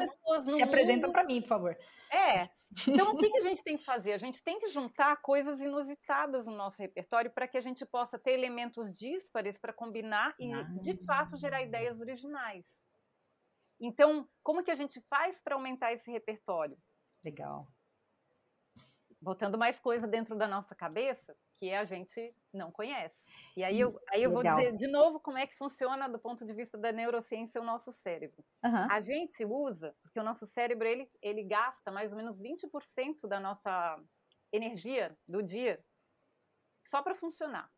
[0.47, 1.77] se apresenta para mim, por favor.
[2.11, 2.49] É.
[2.87, 4.13] Então, o que, que a gente tem que fazer?
[4.13, 8.17] A gente tem que juntar coisas inusitadas no nosso repertório para que a gente possa
[8.19, 10.63] ter elementos díspares para combinar e, ah.
[10.81, 12.65] de fato, gerar ideias originais.
[13.79, 16.77] Então, como que a gente faz para aumentar esse repertório?
[17.23, 17.67] Legal.
[19.21, 23.15] Botando mais coisa dentro da nossa cabeça que a gente não conhece.
[23.55, 26.45] E aí eu, aí eu vou dizer de novo como é que funciona do ponto
[26.45, 28.43] de vista da neurociência o nosso cérebro.
[28.63, 28.91] Uhum.
[28.91, 33.39] A gente usa, porque o nosso cérebro ele, ele gasta mais ou menos 20% da
[33.39, 33.99] nossa
[34.51, 35.83] energia do dia
[36.87, 37.71] só para funcionar.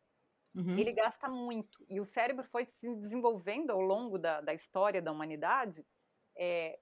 [0.58, 0.76] Uhum.
[0.76, 1.84] Ele gasta muito.
[1.88, 5.86] E o cérebro foi se desenvolvendo ao longo da, da história da humanidade,
[6.36, 6.80] é,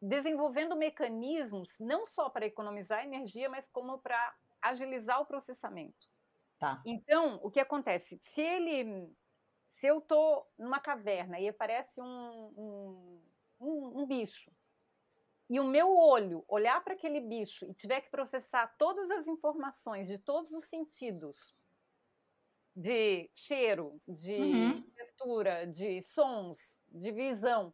[0.00, 6.06] desenvolvendo mecanismos não só para economizar energia, mas como para agilizar o processamento.
[6.58, 6.80] Tá.
[6.86, 8.20] Então, o que acontece?
[8.32, 9.12] Se ele.
[9.72, 13.22] Se eu estou numa caverna e aparece um, um,
[13.58, 14.52] um, um bicho,
[15.48, 20.06] e o meu olho olhar para aquele bicho e tiver que processar todas as informações
[20.06, 21.56] de todos os sentidos
[22.74, 24.82] de cheiro, de uhum.
[24.96, 27.72] textura, de sons, de visão.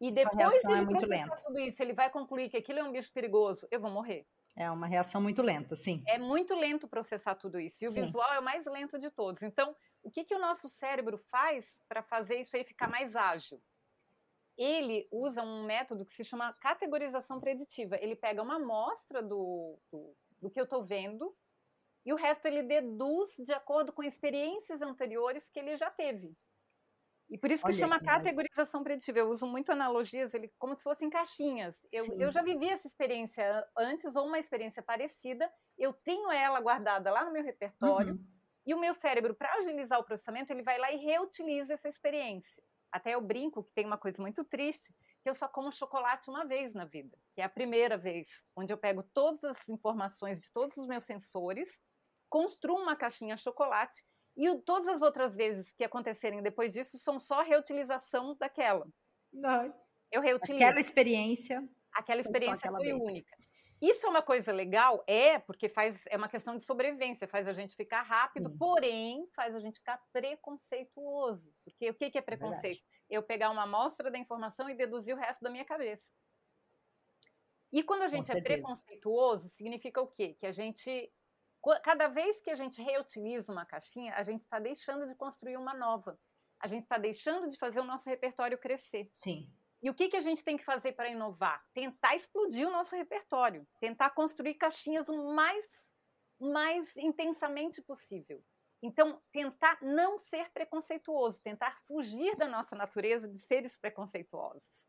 [0.00, 2.84] E Sua depois de ele é processar tudo isso, ele vai concluir que aquilo é
[2.84, 4.26] um bicho perigoso, eu vou morrer.
[4.54, 6.02] É uma reação muito lenta, sim.
[6.06, 7.84] É muito lento processar tudo isso.
[7.84, 8.00] E sim.
[8.00, 9.42] o visual é o mais lento de todos.
[9.42, 13.60] Então, o que, que o nosso cérebro faz para fazer isso aí ficar mais ágil?
[14.56, 17.98] Ele usa um método que se chama categorização preditiva.
[18.00, 21.36] Ele pega uma amostra do, do, do que eu estou vendo
[22.06, 26.32] e o resto ele deduz de acordo com experiências anteriores que ele já teve.
[27.28, 29.18] E por isso que Olha, chama categorização preditiva.
[29.18, 31.74] Eu uso muito analogias, ele como se fossem caixinhas.
[31.92, 37.10] Eu, eu, já vivi essa experiência antes, ou uma experiência parecida, eu tenho ela guardada
[37.10, 38.24] lá no meu repertório, uhum.
[38.64, 42.62] e o meu cérebro, para agilizar o processamento, ele vai lá e reutiliza essa experiência.
[42.92, 46.44] Até eu brinco que tem uma coisa muito triste, que eu só como chocolate uma
[46.44, 50.52] vez na vida, que é a primeira vez, onde eu pego todas as informações de
[50.52, 51.76] todos os meus sensores,
[52.28, 54.04] construo uma caixinha chocolate
[54.36, 58.86] e o, todas as outras vezes que acontecerem depois disso são só reutilização daquela.
[59.32, 59.74] Não.
[60.10, 60.64] Eu reutilizo.
[60.64, 61.68] Aquela experiência.
[61.92, 62.94] Aquela experiência foi vez.
[62.94, 63.36] única.
[63.80, 65.04] Isso é uma coisa legal?
[65.06, 68.56] É, porque faz, é uma questão de sobrevivência, faz a gente ficar rápido, Sim.
[68.56, 71.52] porém faz a gente ficar preconceituoso.
[71.62, 72.82] Porque o que, que é, é preconceito?
[73.10, 76.02] É eu pegar uma amostra da informação e deduzir o resto da minha cabeça.
[77.72, 80.34] E quando a gente é preconceituoso, significa o quê?
[80.38, 81.12] Que a gente
[81.82, 85.74] Cada vez que a gente reutiliza uma caixinha, a gente está deixando de construir uma
[85.74, 86.18] nova.
[86.60, 89.10] A gente está deixando de fazer o nosso repertório crescer.
[89.12, 89.50] Sim.
[89.82, 91.62] E o que, que a gente tem que fazer para inovar?
[91.74, 95.64] Tentar explodir o nosso repertório, tentar construir caixinhas o mais,
[96.40, 98.42] mais intensamente possível.
[98.82, 104.86] Então, tentar não ser preconceituoso, tentar fugir da nossa natureza de seres preconceituosos.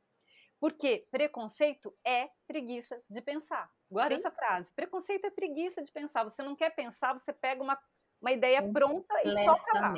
[0.59, 3.69] Porque preconceito é preguiça de pensar.
[3.89, 4.21] Guarda Sim.
[4.21, 4.67] essa frase.
[4.75, 6.23] Preconceito é preguiça de pensar.
[6.23, 7.77] Você não quer pensar, você pega uma,
[8.19, 9.93] uma ideia pronta e toca lá.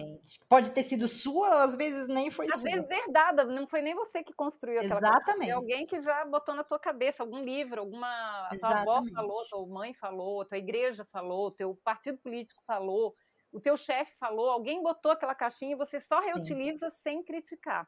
[0.50, 2.70] Pode ter sido sua, às vezes nem foi às sua.
[2.70, 5.46] Às vezes herdada, não foi nem você que construiu aquela Exatamente.
[5.46, 9.68] Foi alguém que já botou na tua cabeça algum livro, alguma tua avó falou, tua
[9.68, 13.16] mãe falou, tua igreja falou, teu partido político falou,
[13.52, 16.98] o teu chefe falou, alguém botou aquela caixinha e você só reutiliza Sim.
[17.02, 17.88] sem criticar.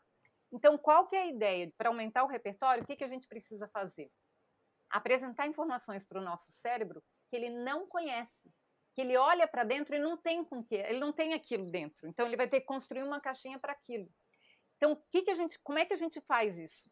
[0.52, 1.72] Então, qual que é a ideia?
[1.78, 4.12] Para aumentar o repertório, o que, que a gente precisa fazer?
[4.90, 8.54] Apresentar informações para o nosso cérebro que ele não conhece,
[8.94, 12.08] que ele olha para dentro e não tem com que, ele não tem aquilo dentro.
[12.08, 14.10] Então, ele vai ter que construir uma caixinha para aquilo.
[14.76, 16.92] Então, que, que a gente, como é que a gente faz isso?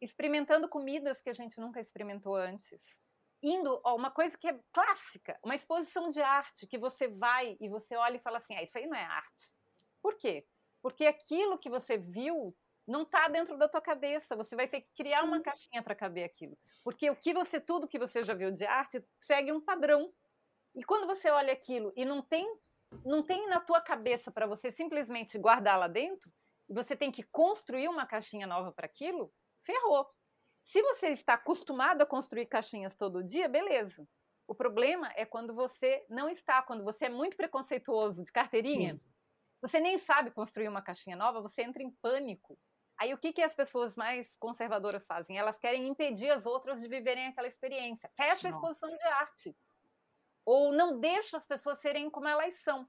[0.00, 2.80] Experimentando comidas que a gente nunca experimentou antes.
[3.42, 7.68] Indo, ó, uma coisa que é clássica, uma exposição de arte que você vai e
[7.68, 9.54] você olha e fala assim: ah, isso aí não é arte.
[10.02, 10.46] Por quê?
[10.82, 14.36] Porque aquilo que você viu não está dentro da tua cabeça.
[14.36, 15.26] Você vai ter que criar Sim.
[15.26, 16.56] uma caixinha para caber aquilo.
[16.84, 20.12] Porque o que você, tudo que você já viu de arte, segue um padrão.
[20.74, 22.46] E quando você olha aquilo e não tem,
[23.04, 26.30] não tem na tua cabeça para você simplesmente guardar lá dentro,
[26.68, 29.32] e você tem que construir uma caixinha nova para aquilo,
[29.64, 30.08] ferrou.
[30.64, 34.06] Se você está acostumado a construir caixinhas todo dia, beleza.
[34.48, 39.00] O problema é quando você não está, quando você é muito preconceituoso de carteirinha, Sim.
[39.60, 42.58] você nem sabe construir uma caixinha nova, você entra em pânico
[42.98, 45.38] Aí o que, que as pessoas mais conservadoras fazem?
[45.38, 48.10] Elas querem impedir as outras de viverem aquela experiência.
[48.16, 49.02] Fecha a exposição Nossa.
[49.02, 49.56] de arte.
[50.44, 52.88] Ou não deixa as pessoas serem como elas são.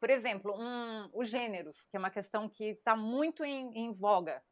[0.00, 4.42] Por exemplo, um, os gêneros, que é uma questão que está muito em, em voga.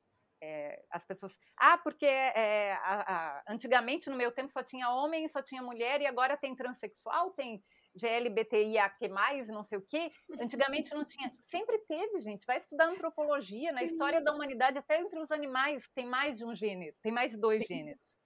[0.43, 1.35] É, as pessoas.
[1.57, 6.03] Ah, porque é, a, a, antigamente, no meu tempo, só tinha homem, só tinha mulher,
[6.03, 7.63] e agora tem transexual, tem
[7.95, 9.09] GLBTIAQ+,
[9.49, 10.11] não sei o quê.
[10.41, 11.33] Antigamente não tinha.
[11.49, 12.45] Sempre teve, gente.
[12.47, 13.75] Vai estudar antropologia, Sim.
[13.75, 17.31] na história da humanidade, até entre os animais, tem mais de um gênero, tem mais
[17.31, 17.75] de dois Sim.
[17.75, 18.19] gêneros.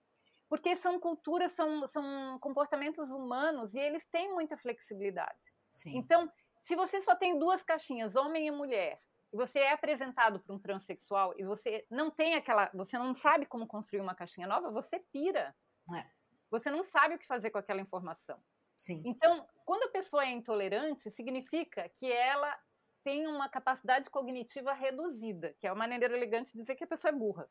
[0.49, 5.39] Porque são culturas, são, são comportamentos humanos e eles têm muita flexibilidade.
[5.75, 5.99] Sim.
[5.99, 6.31] Então,
[6.65, 8.99] se você só tem duas caixinhas, homem e mulher,
[9.33, 13.45] e você é apresentado para um transexual e você não tem aquela, você não sabe
[13.45, 15.55] como construir uma caixinha nova, você pira.
[15.95, 16.07] É.
[16.51, 18.43] Você não sabe o que fazer com aquela informação.
[18.79, 19.03] Sim.
[19.05, 22.57] Então, quando a pessoa é intolerante, significa que ela
[23.05, 27.11] tem uma capacidade cognitiva reduzida, que é uma maneira elegante de dizer que a pessoa
[27.11, 27.51] é burra.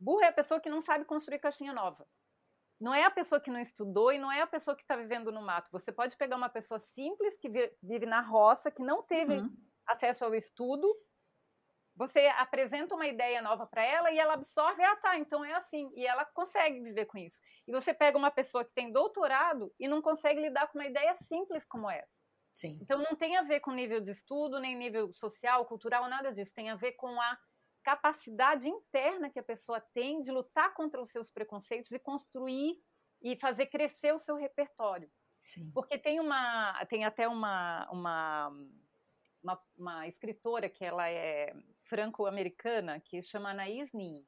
[0.00, 2.06] Burra é a pessoa que não sabe construir caixinha nova.
[2.80, 5.30] Não é a pessoa que não estudou e não é a pessoa que está vivendo
[5.30, 5.70] no mato.
[5.70, 7.48] Você pode pegar uma pessoa simples que
[7.80, 9.56] vive na roça, que não teve uhum.
[9.86, 10.92] acesso ao estudo,
[11.94, 15.90] você apresenta uma ideia nova para ela e ela absorve, ah tá, então é assim,
[15.94, 17.38] e ela consegue viver com isso.
[17.66, 21.14] E você pega uma pessoa que tem doutorado e não consegue lidar com uma ideia
[21.28, 22.10] simples como essa.
[22.52, 22.78] Sim.
[22.82, 26.54] Então não tem a ver com nível de estudo, nem nível social, cultural, nada disso.
[26.54, 27.38] Tem a ver com a
[27.82, 32.76] capacidade interna que a pessoa tem de lutar contra os seus preconceitos e construir
[33.22, 35.10] e fazer crescer o seu repertório.
[35.44, 35.70] Sim.
[35.72, 38.52] Porque tem uma, tem até uma, uma,
[39.42, 41.54] uma, uma escritora que ela é
[41.92, 44.24] franco-americana que chama Anaïs Nin.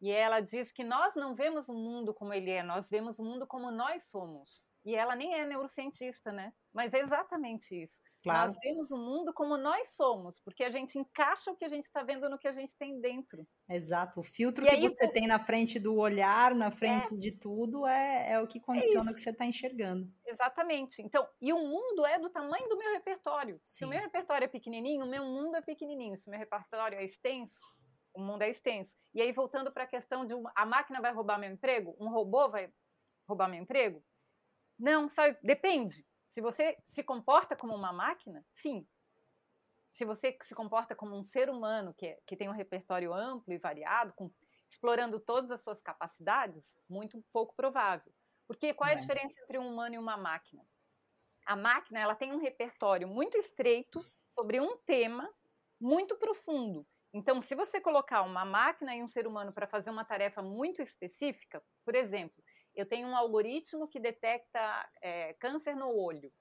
[0.00, 3.24] E ela diz que nós não vemos o mundo como ele é, nós vemos o
[3.24, 4.70] mundo como nós somos.
[4.84, 6.52] E ela nem é neurocientista, né?
[6.72, 7.98] Mas é exatamente isso.
[8.22, 8.52] Claro.
[8.52, 11.84] Nós vemos o mundo como nós somos, porque a gente encaixa o que a gente
[11.84, 13.44] está vendo no que a gente tem dentro.
[13.68, 14.20] Exato.
[14.20, 17.16] O filtro e que aí, você tem na frente do olhar, na frente é.
[17.16, 20.08] de tudo, é, é o que é condiciona é o que você está enxergando.
[20.24, 21.02] Exatamente.
[21.02, 23.60] Então, e o mundo é do tamanho do meu repertório.
[23.64, 23.78] Sim.
[23.78, 26.16] Se o meu repertório é pequenininho, o meu mundo é pequenininho.
[26.16, 27.60] Se o meu repertório é extenso,
[28.14, 28.96] o mundo é extenso.
[29.12, 31.96] E aí, voltando para a questão de a máquina vai roubar meu emprego?
[31.98, 32.70] Um robô vai
[33.28, 34.00] roubar meu emprego?
[34.78, 35.36] Não, sabe?
[35.42, 36.06] Depende.
[36.32, 38.86] Se você se comporta como uma máquina, sim.
[39.94, 43.52] Se você se comporta como um ser humano que, é, que tem um repertório amplo
[43.52, 44.30] e variado, com,
[44.70, 48.12] explorando todas as suas capacidades, muito pouco provável.
[48.46, 50.64] Porque qual é a diferença entre um humano e uma máquina?
[51.46, 55.28] A máquina ela tem um repertório muito estreito sobre um tema
[55.80, 56.86] muito profundo.
[57.12, 60.80] Então, se você colocar uma máquina e um ser humano para fazer uma tarefa muito
[60.80, 62.42] específica, por exemplo,
[62.74, 66.32] eu tenho um algoritmo que detecta é, câncer no olho.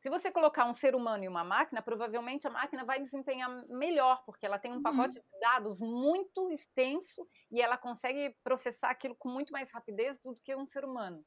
[0.00, 4.22] Se você colocar um ser humano e uma máquina, provavelmente a máquina vai desempenhar melhor,
[4.24, 4.82] porque ela tem um uhum.
[4.82, 5.24] pacote uhum.
[5.24, 10.56] de dados muito extenso e ela consegue processar aquilo com muito mais rapidez do que
[10.56, 11.22] um ser humano.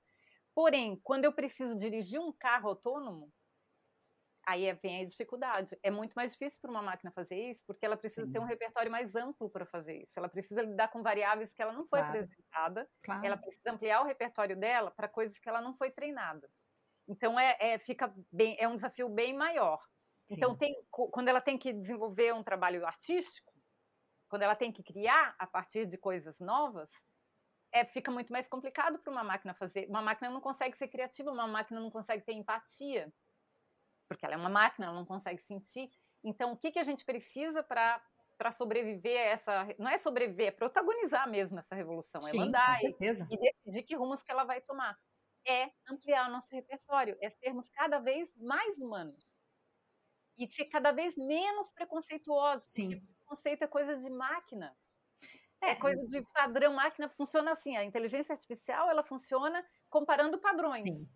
[0.55, 3.31] Porém, quando eu preciso dirigir um carro autônomo,
[4.45, 5.77] aí é, vem a dificuldade.
[5.81, 8.33] É muito mais difícil para uma máquina fazer isso, porque ela precisa Sim.
[8.33, 10.11] ter um repertório mais amplo para fazer isso.
[10.15, 12.07] Ela precisa lidar com variáveis que ela não foi claro.
[12.09, 12.89] apresentada.
[13.03, 13.25] Claro.
[13.25, 16.49] Ela precisa ampliar o repertório dela para coisas que ela não foi treinada.
[17.07, 19.81] Então é, é, fica bem, é um desafio bem maior.
[20.29, 20.55] Então, Sim.
[20.55, 23.51] Então tem, quando ela tem que desenvolver um trabalho artístico,
[24.29, 26.89] quando ela tem que criar a partir de coisas novas,
[27.71, 29.87] é, fica muito mais complicado para uma máquina fazer.
[29.89, 33.11] Uma máquina não consegue ser criativa, uma máquina não consegue ter empatia
[34.13, 35.89] porque ela é uma máquina, ela não consegue sentir.
[36.23, 38.01] Então, o que, que a gente precisa para
[38.37, 39.67] para sobreviver a essa.
[39.79, 42.19] Não é sobreviver, é protagonizar mesmo essa revolução.
[42.27, 44.97] É Sim, é mandar e, e decidir que rumos que ela vai tomar.
[45.45, 49.33] É ampliar o nosso repertório, é sermos cada vez mais humanos.
[50.37, 52.71] E ser cada vez menos preconceituosos.
[52.71, 52.99] Sim.
[53.19, 54.75] Preconceito é coisa de máquina.
[55.61, 56.73] É, é coisa de padrão.
[56.73, 57.77] Máquina funciona assim.
[57.77, 60.83] A inteligência artificial ela funciona comparando padrões.
[60.83, 61.07] Sim.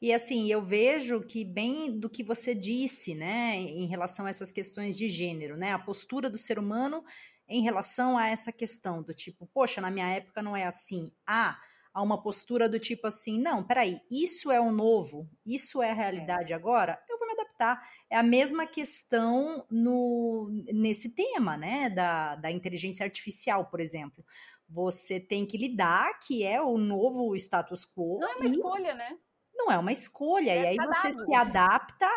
[0.00, 4.50] E assim, eu vejo que bem do que você disse, né, em relação a essas
[4.50, 7.04] questões de gênero, né, a postura do ser humano
[7.48, 11.12] em relação a essa questão do tipo, poxa, na minha época não é assim.
[11.26, 11.58] Ah,
[11.96, 15.92] há uma postura do tipo assim, não, peraí, isso é o novo, isso é a
[15.92, 15.94] é.
[15.94, 16.56] realidade é.
[16.56, 17.80] agora, eu vou me adaptar.
[18.10, 24.24] É a mesma questão no, nesse tema, né, da, da inteligência artificial, por exemplo.
[24.68, 28.18] Você tem que lidar, que é o novo status quo.
[28.20, 29.16] Não é uma escolha, né?
[29.56, 30.50] Não é uma escolha.
[30.50, 32.08] É e aí você se adapta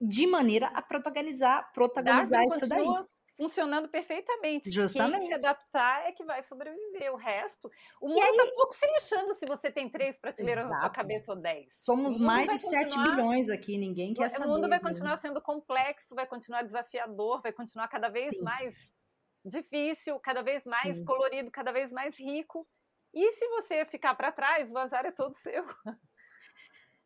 [0.00, 2.86] de maneira a protagonizar, protagonizar isso daí.
[3.36, 4.70] Funcionando perfeitamente.
[4.70, 5.20] Justamente.
[5.20, 7.12] Quem se adaptar é que vai sobreviver.
[7.12, 10.74] O resto, o mundo está um pouco se lixando se você tem três prateleiras Exato.
[10.74, 11.74] na sua cabeça ou dez.
[11.80, 14.46] Somos mais de 7 bilhões aqui, ninguém quer saber.
[14.46, 18.42] O mundo vai continuar sendo complexo, vai continuar desafiador, vai continuar cada vez Sim.
[18.42, 18.76] mais
[19.44, 21.04] difícil, cada vez mais Sim.
[21.04, 22.68] colorido, cada vez mais rico.
[23.14, 25.64] E se você ficar para trás, o azar é todo seu.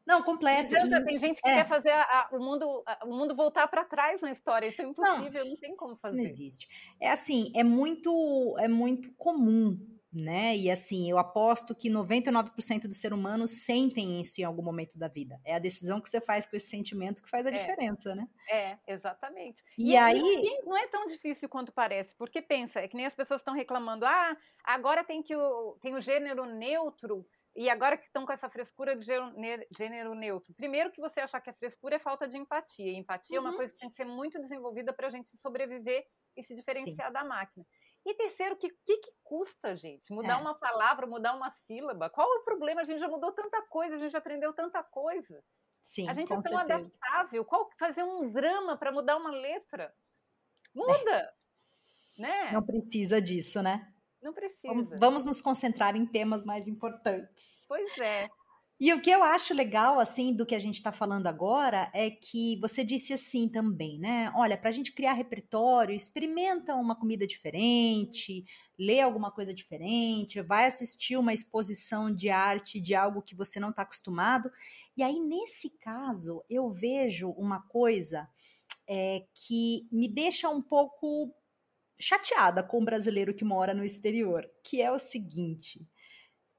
[0.06, 0.76] Não, completo.
[0.76, 1.56] Adianta, tem gente que é.
[1.56, 4.68] quer fazer a, a, o, mundo, a, o mundo voltar para trás na história.
[4.68, 6.14] Isso é impossível, não, não tem como fazer.
[6.14, 6.68] Isso não existe.
[7.00, 9.76] É assim, é muito, é muito comum
[10.16, 10.56] né?
[10.56, 15.08] E assim, eu aposto que 99% do ser humano sentem isso em algum momento da
[15.08, 15.38] vida.
[15.44, 17.52] É a decisão que você faz com esse sentimento que faz a é.
[17.52, 18.26] diferença, né?
[18.50, 19.62] É, exatamente.
[19.78, 23.14] E, e aí não é tão difícil quanto parece, porque pensa, é que nem as
[23.14, 28.04] pessoas estão reclamando, ah, agora tem que o tem o gênero neutro e agora que
[28.04, 29.06] estão com essa frescura de
[29.76, 30.52] gênero neutro.
[30.54, 32.92] Primeiro que você achar que a frescura é falta de empatia.
[32.92, 33.46] E empatia uhum.
[33.46, 33.56] é uma uhum.
[33.56, 36.04] coisa que tem que ser muito desenvolvida para a gente sobreviver
[36.36, 37.12] e se diferenciar Sim.
[37.14, 37.64] da máquina.
[38.04, 40.12] E terceiro, o que, que, que, custa, gente?
[40.12, 40.40] Mudar é.
[40.40, 42.10] uma palavra, mudar uma sílaba?
[42.10, 42.82] Qual é o problema?
[42.82, 45.42] A gente já mudou tanta coisa, a gente já aprendeu tanta coisa.
[45.82, 46.74] Sim, a gente é tão certeza.
[46.74, 47.44] adaptável.
[47.44, 49.92] Qual fazer um drama para mudar uma letra?
[50.74, 51.34] Muda!
[52.18, 52.22] É.
[52.22, 52.52] Né?
[52.52, 53.92] Não precisa disso, né?
[54.26, 54.96] Não precisa.
[54.98, 57.64] Vamos nos concentrar em temas mais importantes.
[57.68, 58.28] Pois é.
[58.78, 62.10] E o que eu acho legal, assim, do que a gente está falando agora é
[62.10, 64.32] que você disse assim também, né?
[64.34, 68.44] Olha, para a gente criar repertório, experimenta uma comida diferente,
[68.76, 73.70] lê alguma coisa diferente, vai assistir uma exposição de arte de algo que você não
[73.70, 74.50] está acostumado.
[74.96, 78.28] E aí, nesse caso, eu vejo uma coisa
[78.88, 81.32] é, que me deixa um pouco
[81.98, 85.86] chateada com o brasileiro que mora no exterior, que é o seguinte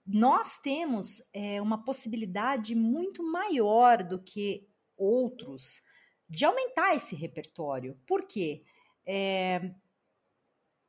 [0.07, 5.81] nós temos é, uma possibilidade muito maior do que outros
[6.29, 7.99] de aumentar esse repertório.
[8.07, 8.63] Por quê?
[9.05, 9.73] É,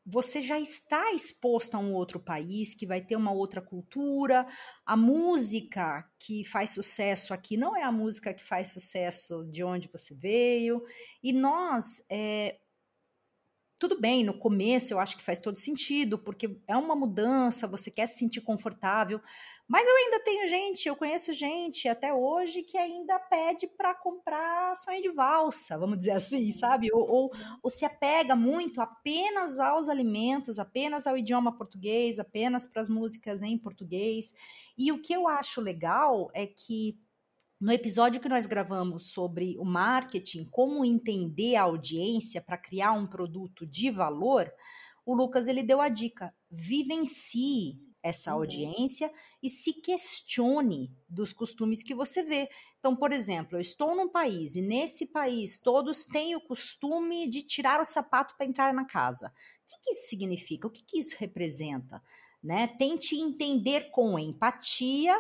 [0.06, 4.46] você já está exposto a um outro país que vai ter uma outra cultura.
[4.86, 9.88] A música que faz sucesso aqui não é a música que faz sucesso de onde
[9.88, 10.82] você veio.
[11.22, 12.58] E nós é,
[13.78, 17.90] tudo bem, no começo eu acho que faz todo sentido, porque é uma mudança, você
[17.90, 19.20] quer se sentir confortável,
[19.68, 24.74] mas eu ainda tenho gente, eu conheço gente até hoje que ainda pede para comprar
[24.74, 26.52] sonho de valsa, vamos dizer assim, uhum.
[26.52, 26.88] sabe?
[26.92, 27.30] Ou, ou,
[27.62, 33.42] ou, se apega muito apenas aos alimentos, apenas ao idioma português, apenas para as músicas
[33.42, 34.34] em português.
[34.76, 36.98] E o que eu acho legal é que
[37.60, 43.06] no episódio que nós gravamos sobre o marketing, como entender a audiência para criar um
[43.06, 44.52] produto de valor,
[45.04, 48.40] o Lucas ele deu a dica: vivencie essa uhum.
[48.40, 52.48] audiência e se questione dos costumes que você vê.
[52.78, 57.42] Então, por exemplo, eu estou num país e nesse país todos têm o costume de
[57.42, 59.28] tirar o sapato para entrar na casa.
[59.28, 59.32] O
[59.66, 60.68] que, que isso significa?
[60.68, 62.00] O que, que isso representa?
[62.40, 62.68] Né?
[62.68, 65.18] Tente entender com empatia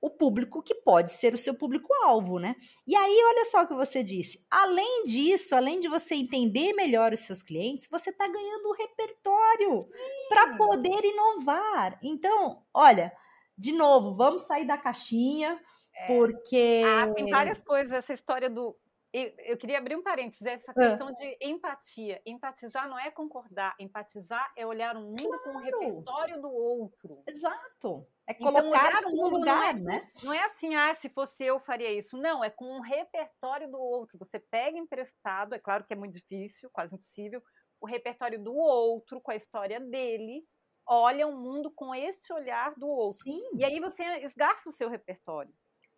[0.00, 2.56] o público que pode ser o seu público-alvo, né?
[2.86, 4.44] E aí, olha só o que você disse.
[4.50, 9.88] Além disso, além de você entender melhor os seus clientes, você está ganhando um repertório
[10.28, 11.98] para poder inovar.
[12.02, 13.12] Então, olha,
[13.56, 15.60] de novo, vamos sair da caixinha,
[15.94, 16.06] é.
[16.06, 16.82] porque.
[16.86, 17.92] Ah, tem várias coisas.
[17.92, 18.74] Essa história do
[19.12, 22.22] eu queria abrir um parênteses, essa questão de empatia.
[22.24, 25.42] Empatizar não é concordar, empatizar é olhar o mundo claro.
[25.42, 27.22] com o repertório do outro.
[27.28, 28.06] Exato.
[28.28, 30.10] É então, colocar então, no lugar, não é, né?
[30.22, 32.16] Não é assim, ah, se fosse eu faria isso.
[32.16, 34.16] Não, é com o repertório do outro.
[34.18, 37.42] Você pega emprestado, é claro que é muito difícil, quase impossível,
[37.80, 40.46] o repertório do outro, com a história dele,
[40.86, 43.16] olha o mundo com esse olhar do outro.
[43.16, 43.42] Sim.
[43.54, 45.52] E aí você esgarça o seu repertório.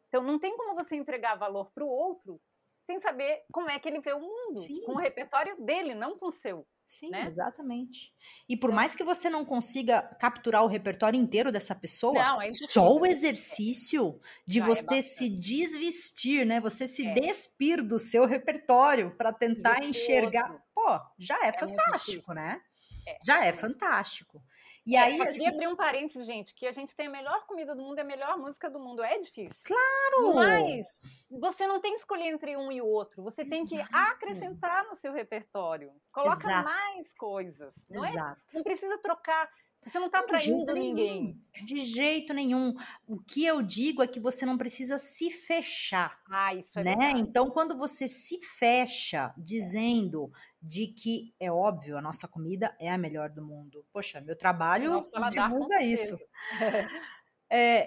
[0.09, 2.41] Então não tem como você entregar valor para o outro
[2.87, 4.81] sem saber como é que ele vê o mundo, Sim.
[4.85, 6.67] com o repertório dele, não com o seu.
[6.93, 7.25] Sim, né?
[7.27, 8.13] exatamente.
[8.47, 12.43] E por então, mais que você não consiga capturar o repertório inteiro dessa pessoa, não,
[12.43, 16.61] é só o exercício de Já é você é se desvestir, né?
[16.61, 17.15] Você se é.
[17.15, 22.61] despir do seu repertório para tentar enxergar, pô, já é, é fantástico, né?
[23.07, 23.19] É.
[23.25, 24.43] Já é fantástico.
[24.85, 25.49] E é, aí, só queria assim...
[25.49, 28.05] abrir um parênteses, gente, que a gente tem a melhor comida do mundo e a
[28.05, 29.03] melhor música do mundo.
[29.03, 29.57] É difícil.
[29.65, 30.35] Claro!
[30.35, 30.87] Mas
[31.31, 33.23] você não tem que escolher entre um e o outro.
[33.23, 33.51] Você Exato.
[33.51, 35.93] tem que acrescentar no seu repertório.
[36.13, 36.65] Coloca Exato.
[36.65, 37.73] mais coisas.
[37.89, 38.37] Não, é?
[38.53, 39.49] não precisa trocar.
[39.85, 41.41] Você não está traindo ninguém.
[41.65, 42.75] De jeito nenhum.
[43.07, 46.21] O que eu digo é que você não precisa se fechar.
[46.31, 46.97] Ah, isso é né?
[46.97, 47.21] Verdade.
[47.21, 50.31] Então, quando você se fecha dizendo
[50.63, 53.85] de que é óbvio, a nossa comida é a melhor do mundo.
[53.93, 56.17] Poxa, meu trabalho divulga isso.
[56.61, 56.87] É,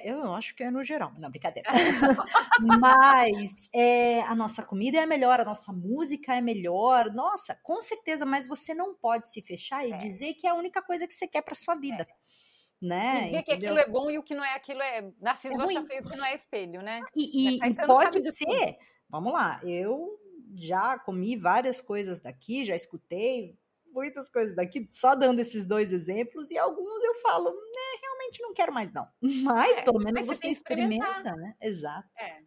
[0.03, 1.69] eu acho que é no geral, não, brincadeira.
[2.79, 8.25] mas é, a nossa comida é melhor, a nossa música é melhor, nossa, com certeza,
[8.25, 9.97] mas você não pode se fechar e é.
[9.97, 12.03] dizer que é a única coisa que você quer para sua vida.
[12.03, 12.85] É.
[12.85, 13.25] Né?
[13.25, 15.09] Dizer que aquilo é bom e o que não é aquilo é.
[15.19, 16.99] Narciso é acha feio que não é espelho, né?
[17.15, 18.77] E, e, e pode ser,
[19.09, 20.19] vamos lá, eu
[20.55, 23.57] já comi várias coisas daqui, já escutei
[23.95, 28.53] muitas coisas daqui, só dando esses dois exemplos, e alguns eu falo, né, realmente não
[28.53, 29.07] quero mais, não.
[29.43, 31.55] Mas, é, pelo menos você, você experimenta, né?
[31.61, 32.07] Exato.
[32.17, 32.41] É,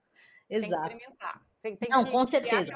[0.49, 0.89] Exato.
[0.89, 1.49] Tem que experimentar.
[1.61, 2.73] Tem, não, com certeza.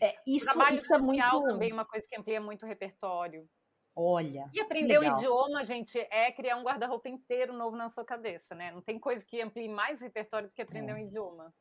[0.00, 1.42] É, isso, isso é muito.
[1.42, 3.48] também uma coisa que amplia muito o repertório.
[3.94, 4.48] Olha.
[4.54, 8.70] E aprender um idioma, gente, é criar um guarda-roupa inteiro novo na sua cabeça, né?
[8.70, 10.94] Não tem coisa que amplie mais o repertório do que aprender é.
[10.94, 11.52] um idioma.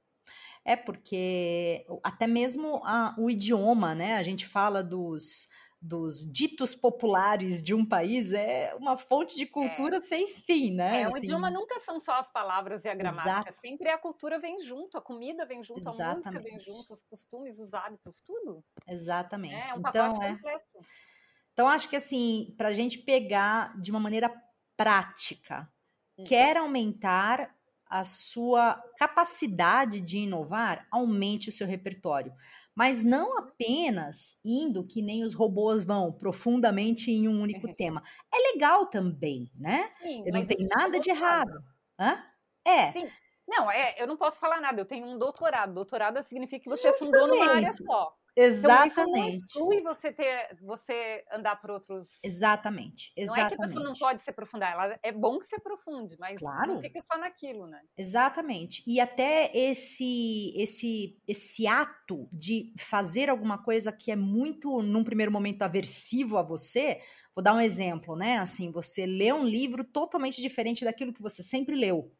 [0.63, 4.17] É porque até mesmo a, o idioma, né?
[4.17, 5.47] A gente fala dos,
[5.87, 10.01] dos ditos populares de um país é uma fonte de cultura é.
[10.01, 11.03] sem fim, né?
[11.03, 11.25] É, o assim...
[11.25, 13.61] idioma nunca são só as palavras e a gramática, Exato.
[13.61, 16.27] sempre a cultura vem junto, a comida vem junto, Exatamente.
[16.27, 18.63] a música vem junto, os costumes, os hábitos, tudo.
[18.87, 19.55] Exatamente.
[19.55, 20.35] É, é um então, é...
[20.35, 20.79] completo.
[21.53, 24.31] Então, acho que assim, para a gente pegar de uma maneira
[24.75, 25.67] prática,
[26.17, 26.23] hum.
[26.23, 27.56] quer aumentar
[27.89, 32.33] a sua capacidade de inovar, aumente o seu repertório.
[32.75, 38.03] Mas não apenas indo que nem os robôs vão profundamente em um único tema.
[38.33, 39.91] É legal também, né?
[40.01, 41.63] Sim, não tem nada de errado.
[41.99, 42.23] Hã?
[42.65, 42.91] É.
[42.91, 43.09] Sim.
[43.47, 45.73] Não, é, eu não posso falar nada, eu tenho um doutorado.
[45.73, 47.15] Doutorado significa que você Justamente.
[47.15, 48.13] fundou numa área só.
[48.37, 49.49] Exatamente.
[49.49, 52.07] Então, isso não você ter, você andar por outros.
[52.23, 53.11] Exatamente.
[53.17, 53.27] Exatamente.
[53.27, 56.15] Não é que a pessoa não pode se aprofundar, ela é bom que se aprofunde,
[56.19, 56.73] mas claro.
[56.73, 57.81] não fica só naquilo, né?
[57.97, 58.83] Exatamente.
[58.85, 65.31] E até esse esse esse ato de fazer alguma coisa que é muito num primeiro
[65.31, 66.99] momento aversivo a você,
[67.35, 68.37] vou dar um exemplo, né?
[68.37, 72.11] Assim, você lê um livro totalmente diferente daquilo que você sempre leu.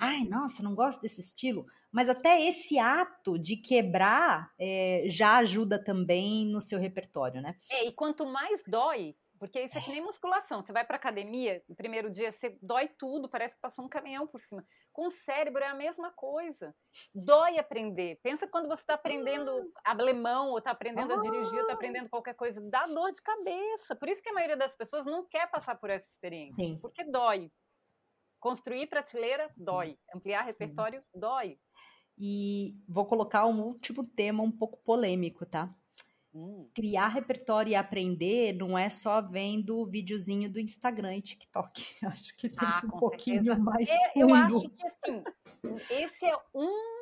[0.00, 1.64] Ai, nossa, não gosto desse estilo.
[1.92, 7.56] Mas até esse ato de quebrar é, já ajuda também no seu repertório, né?
[7.70, 10.62] É, e quanto mais dói, porque isso é que nem musculação.
[10.62, 14.26] Você vai para academia, no primeiro dia você dói tudo, parece que passou um caminhão
[14.26, 14.64] por cima.
[14.92, 16.74] Com o cérebro é a mesma coisa.
[17.14, 18.18] Dói aprender.
[18.22, 19.90] Pensa quando você está aprendendo ah.
[19.92, 21.74] alemão, ou está aprendendo a dirigir, ou está ah.
[21.74, 22.60] aprendendo qualquer coisa.
[22.62, 23.94] Dá dor de cabeça.
[23.94, 26.54] Por isso que a maioria das pessoas não quer passar por essa experiência.
[26.54, 26.78] Sim.
[26.80, 27.50] Porque dói.
[28.40, 30.52] Construir prateleira dói, ampliar Sim.
[30.52, 31.58] repertório dói.
[32.18, 35.74] E vou colocar um último tema um pouco polêmico, tá?
[36.34, 36.68] Hum.
[36.74, 41.96] Criar repertório e aprender não é só vendo o videozinho do Instagram e TikTok.
[42.04, 43.58] Acho que tem ah, um pouquinho certeza.
[43.58, 44.10] mais fundo.
[44.16, 45.24] Eu acho que assim,
[45.90, 46.96] esse é um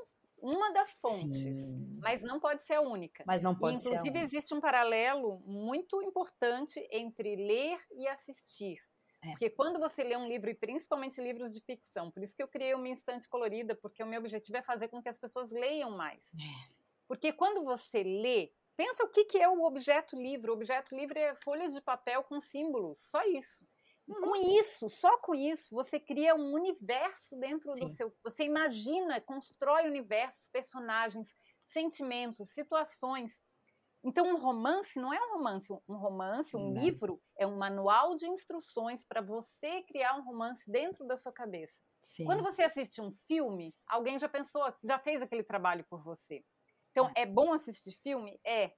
[0.44, 1.98] uma das fontes, Sim.
[2.02, 3.24] mas não pode ser a única.
[3.26, 4.08] Mas não pode inclusive, ser.
[4.08, 8.78] Inclusive, existe um paralelo muito importante entre ler e assistir.
[9.24, 9.30] É.
[9.30, 12.48] Porque quando você lê um livro, e principalmente livros de ficção, por isso que eu
[12.48, 15.90] criei uma instante colorida, porque o meu objetivo é fazer com que as pessoas leiam
[15.90, 16.22] mais.
[16.34, 16.74] É.
[17.08, 20.52] Porque quando você lê, pensa o que, que é o objeto livro.
[20.52, 23.66] O objeto livre é folhas de papel com símbolos, só isso.
[24.06, 24.20] Uhum.
[24.20, 27.80] Com isso, só com isso, você cria um universo dentro Sim.
[27.80, 28.12] do seu.
[28.22, 31.26] Você imagina, constrói universos, personagens,
[31.72, 33.32] sentimentos, situações.
[34.04, 35.72] Então, um romance não é um romance.
[35.88, 36.82] Um romance, um não.
[36.82, 41.74] livro, é um manual de instruções para você criar um romance dentro da sua cabeça.
[42.02, 42.26] Sim.
[42.26, 46.44] Quando você assiste um filme, alguém já pensou, já fez aquele trabalho por você.
[46.90, 48.38] Então, é, é bom assistir filme?
[48.44, 48.72] É.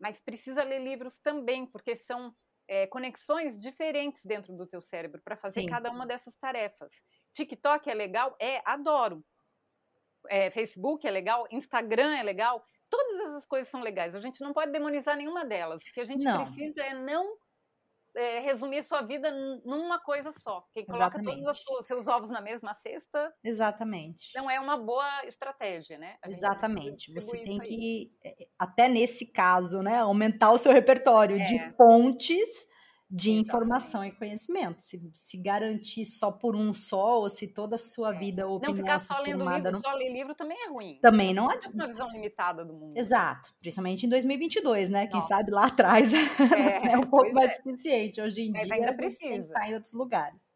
[0.00, 2.34] Mas precisa ler livros também, porque são
[2.66, 5.66] é, conexões diferentes dentro do teu cérebro para fazer Sim.
[5.66, 6.94] cada uma dessas tarefas.
[7.34, 8.34] TikTok é legal?
[8.40, 9.22] É, adoro.
[10.28, 11.46] É, Facebook é legal?
[11.50, 12.64] Instagram é legal?
[12.90, 14.14] Todas essas coisas são legais.
[14.14, 15.82] A gente não pode demonizar nenhuma delas.
[15.82, 16.44] O que a gente não.
[16.44, 17.36] precisa é não
[18.14, 19.30] é, resumir sua vida
[19.64, 20.66] numa coisa só.
[20.72, 21.42] Quem coloca Exatamente.
[21.44, 23.32] todos os seus ovos na mesma cesta.
[23.44, 24.32] Exatamente.
[24.34, 26.16] Não é uma boa estratégia, né?
[26.26, 27.12] Exatamente.
[27.14, 31.44] Você tem que, é, até nesse caso, né, aumentar o seu repertório é.
[31.44, 32.68] de fontes
[33.10, 34.80] de informação e conhecimento.
[34.80, 38.18] Se, se garantir só por um só, ou se toda a sua é.
[38.18, 40.98] vida ou Não ficar só lendo livro, só ler livro também é ruim.
[41.00, 41.74] Também não adianta.
[41.74, 42.96] uma visão limitada do mundo.
[42.96, 43.52] Exato.
[43.60, 45.06] Principalmente em 2022, né?
[45.08, 47.54] Quem sabe lá atrás é, é um pouco mais é.
[47.54, 48.20] suficiente.
[48.20, 49.44] Hoje em Mas dia, ainda precisa.
[49.46, 50.50] estar em outros lugares.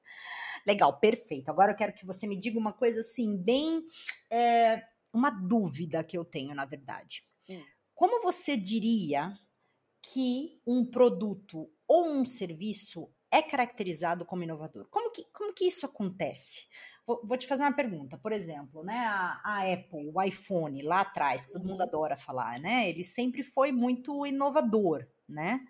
[0.67, 1.49] Legal, perfeito.
[1.51, 3.83] Agora eu quero que você me diga uma coisa assim, bem...
[4.31, 4.83] É,
[5.13, 7.25] uma dúvida que eu tenho, na verdade.
[7.49, 7.63] Hum.
[7.95, 9.33] Como você diria
[10.13, 14.89] que um produto ou um serviço é caracterizado como inovador?
[14.91, 16.67] Como que, como que isso acontece?
[17.07, 18.19] Vou, vou te fazer uma pergunta.
[18.19, 21.87] Por exemplo, né, a, a, Apple, o iPhone, lá atrás, que todo mundo uhum.
[21.87, 22.89] adora falar, né?
[22.89, 25.61] Ele sempre foi muito inovador, né?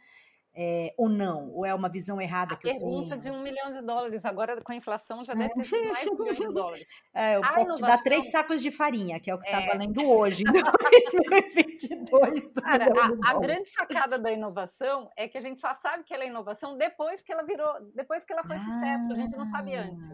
[0.57, 1.51] É, ou não?
[1.51, 2.85] Ou é uma visão errada a que eu tenho?
[2.85, 4.25] Pergunta de um milhão de dólares.
[4.25, 6.87] Agora, com a inflação, já deve ter sido mais de um milhão de dólares.
[7.15, 7.77] É, eu a posso inovação...
[7.77, 9.67] te dar três sacos de farinha, que é o que está é.
[9.67, 12.53] valendo hoje, em 2022.
[12.53, 16.25] Cara, a, a, grande sacada da inovação é que a gente só sabe que ela
[16.25, 18.61] é inovação depois que ela virou, depois que ela foi ah.
[18.61, 19.13] sucesso.
[19.13, 20.05] A gente não sabe antes.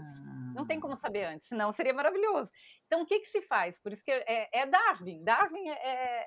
[0.55, 2.51] Não tem como saber antes, senão seria maravilhoso.
[2.87, 3.79] Então, o que, que se faz?
[3.81, 5.23] Por isso que é, é Darwin.
[5.23, 6.27] Darwin é,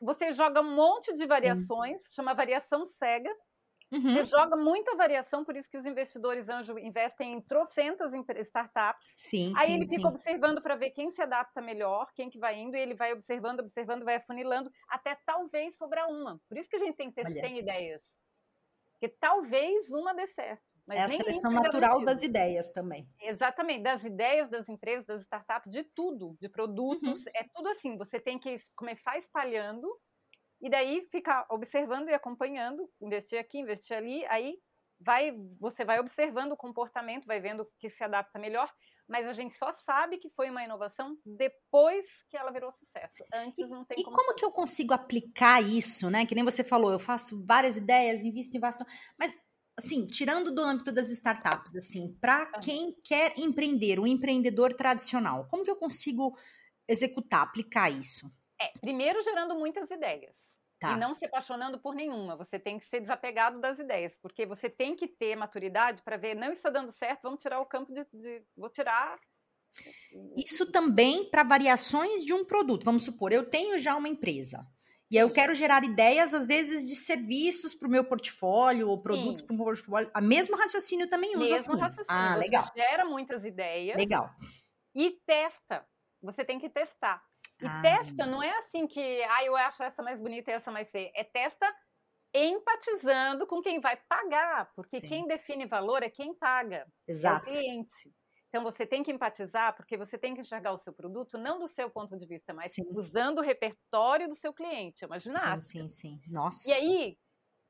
[0.00, 2.14] você joga um monte de variações, Sim.
[2.14, 3.30] chama variação cega.
[3.92, 4.00] Uhum.
[4.02, 8.12] Você joga muita variação, por isso que os investidores anjo investem em trocentas
[8.46, 9.04] startups.
[9.12, 12.56] Sim, Aí sim, ele fica observando para ver quem se adapta melhor, quem que vai
[12.56, 16.40] indo, e ele vai observando, observando, vai afunilando, até talvez sobrar uma.
[16.48, 18.00] Por isso que a gente tem que ter 100 ideias.
[18.92, 20.69] Porque talvez uma dê certo.
[20.88, 23.08] É a seleção natural das ideias também.
[23.20, 27.24] Exatamente, das ideias das empresas, das startups, de tudo, de produtos.
[27.24, 27.32] Uhum.
[27.34, 27.96] É tudo assim.
[27.96, 29.88] Você tem que começar espalhando
[30.60, 34.58] e daí ficar observando e acompanhando, investir aqui, investir ali, aí
[35.00, 38.70] vai, você vai observando o comportamento, vai vendo que se adapta melhor,
[39.08, 43.24] mas a gente só sabe que foi uma inovação depois que ela virou sucesso.
[43.32, 44.14] Antes não tem e como.
[44.14, 46.26] E como que eu consigo aplicar isso, né?
[46.26, 48.78] Que nem você falou, eu faço várias ideias, invisto em várias,
[49.18, 49.36] mas
[49.76, 55.64] assim, tirando do âmbito das startups, assim, para quem quer empreender, um empreendedor tradicional, como
[55.64, 56.36] que eu consigo
[56.86, 58.26] executar, aplicar isso?
[58.60, 60.36] É, primeiro gerando muitas ideias.
[60.80, 60.96] Tá.
[60.96, 62.36] E não se apaixonando por nenhuma.
[62.36, 66.34] Você tem que ser desapegado das ideias, porque você tem que ter maturidade para ver,
[66.34, 68.02] não está dando certo, vamos tirar o campo de.
[68.14, 69.20] de vou tirar.
[70.34, 72.84] Isso também para variações de um produto.
[72.84, 74.66] Vamos supor, eu tenho já uma empresa.
[75.10, 79.40] E eu quero gerar ideias, às vezes, de serviços para o meu portfólio ou produtos
[79.40, 80.08] para o meu portfólio.
[80.14, 81.82] A mesmo raciocínio também usa mesmo assim.
[81.82, 82.06] Raciocínio.
[82.08, 82.64] Ah, legal.
[82.76, 83.96] gera muitas ideias.
[83.96, 84.30] Legal.
[84.94, 85.84] E testa.
[86.22, 87.20] Você tem que testar.
[87.60, 87.82] E ah.
[87.82, 91.10] testa não é assim que, ah, eu acho essa mais bonita e essa mais feia.
[91.14, 91.66] É testa
[92.32, 95.08] empatizando com quem vai pagar, porque Sim.
[95.08, 97.48] quem define valor é quem paga, Exato.
[97.48, 98.14] é o cliente.
[98.50, 101.68] Então você tem que empatizar, porque você tem que enxergar o seu produto não do
[101.68, 102.82] seu ponto de vista, mas sim.
[102.90, 105.04] usando o repertório do seu cliente.
[105.04, 105.62] É uma ginástica.
[105.62, 106.32] Sim, sim, sim.
[106.32, 106.68] Nossa.
[106.68, 107.18] E aí,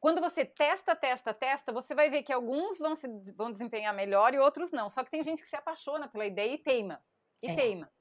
[0.00, 3.06] quando você testa, testa, testa, você vai ver que alguns vão se
[3.36, 4.88] vão desempenhar melhor e outros não.
[4.88, 6.98] Só que tem gente que se apaixona pela ideia e teima.
[7.42, 7.54] E é.
[7.54, 7.92] teima.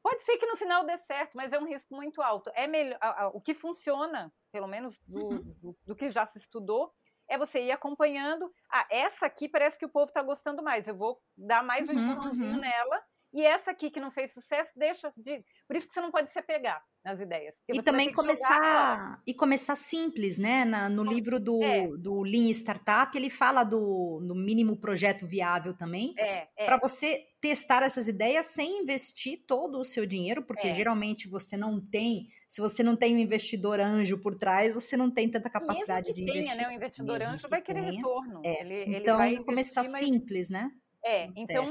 [0.00, 2.52] Pode ser que no final dê certo, mas é um risco muito alto.
[2.54, 2.98] É melhor,
[3.34, 5.54] o que funciona, pelo menos do, uhum.
[5.60, 6.94] do, do que já se estudou,
[7.28, 8.50] é você ir acompanhando.
[8.70, 10.86] Ah, essa aqui parece que o povo está gostando mais.
[10.86, 12.60] Eu vou dar mais um uhum, empurrãozinho uhum.
[12.60, 13.02] nela.
[13.32, 15.44] E essa aqui que não fez sucesso, deixa de.
[15.66, 17.54] Por isso que você não pode se apegar nas ideias.
[17.68, 20.64] E também começar e começar simples, né?
[20.64, 21.88] Na, no livro do, é.
[21.98, 26.14] do Lean Startup, ele fala do, do mínimo projeto viável também.
[26.16, 26.64] É, é.
[26.64, 30.74] Para você testar essas ideias sem investir todo o seu dinheiro, porque é.
[30.74, 35.10] geralmente você não tem, se você não tem um investidor anjo por trás, você não
[35.10, 36.56] tem tanta capacidade de tenha, investir.
[36.56, 36.68] Né?
[36.68, 37.92] O investidor anjo vai querer tenha.
[37.92, 38.40] retorno.
[38.42, 38.62] É.
[38.62, 39.98] Ele, então, ele começar mas...
[39.98, 40.70] simples, né?
[41.04, 41.64] É, então,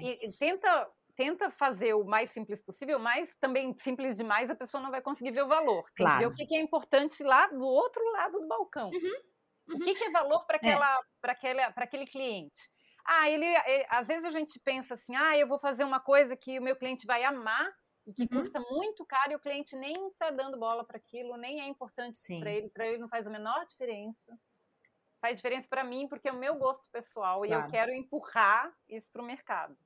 [0.00, 0.88] e, e tenta
[1.20, 5.32] tenta fazer o mais simples possível, mas também simples demais a pessoa não vai conseguir
[5.32, 5.84] ver o valor.
[5.94, 6.18] Claro.
[6.18, 8.88] Ver o que é importante lá do outro lado do balcão.
[8.88, 9.30] Uhum.
[9.68, 9.76] Uhum.
[9.76, 11.72] O que, é valor para é.
[11.76, 12.70] aquele cliente?
[13.04, 16.34] Ah, ele, ele, às vezes a gente pensa assim, ah, eu vou fazer uma coisa
[16.34, 17.70] que o meu cliente vai amar
[18.06, 18.40] e que uhum.
[18.40, 22.18] custa muito caro e o cliente nem está dando bola para aquilo, nem é importante
[22.40, 24.38] para ele, para ele não faz a menor diferença.
[25.20, 27.52] Faz diferença para mim porque é o meu gosto pessoal claro.
[27.52, 29.76] e eu quero empurrar isso para o mercado.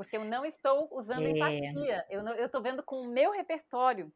[0.00, 1.28] Porque eu não estou usando é.
[1.28, 2.06] empatia.
[2.08, 4.10] Eu estou vendo com o meu repertório.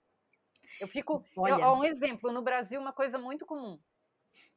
[0.81, 1.23] Eu fico.
[1.37, 3.79] Eu, ó, um exemplo, no Brasil, uma coisa muito comum.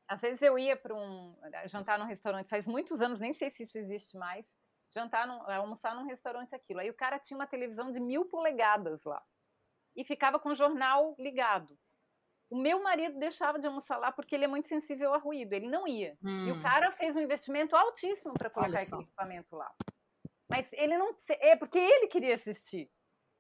[0.07, 3.63] Às vezes eu ia para um jantar num restaurante, faz muitos anos, nem sei se
[3.63, 4.45] isso existe mais.
[4.89, 6.80] Jantar, num, almoçar num restaurante aquilo.
[6.80, 9.21] Aí o cara tinha uma televisão de mil polegadas lá.
[9.97, 11.78] E ficava com o jornal ligado.
[12.49, 15.51] O meu marido deixava de almoçar lá porque ele é muito sensível a ruído.
[15.51, 16.17] Ele não ia.
[16.23, 16.47] Hum.
[16.47, 16.61] E o hum.
[16.61, 19.69] cara fez um investimento altíssimo para colocar aquele equipamento lá.
[20.50, 21.16] Mas ele não.
[21.41, 22.89] É porque ele queria assistir.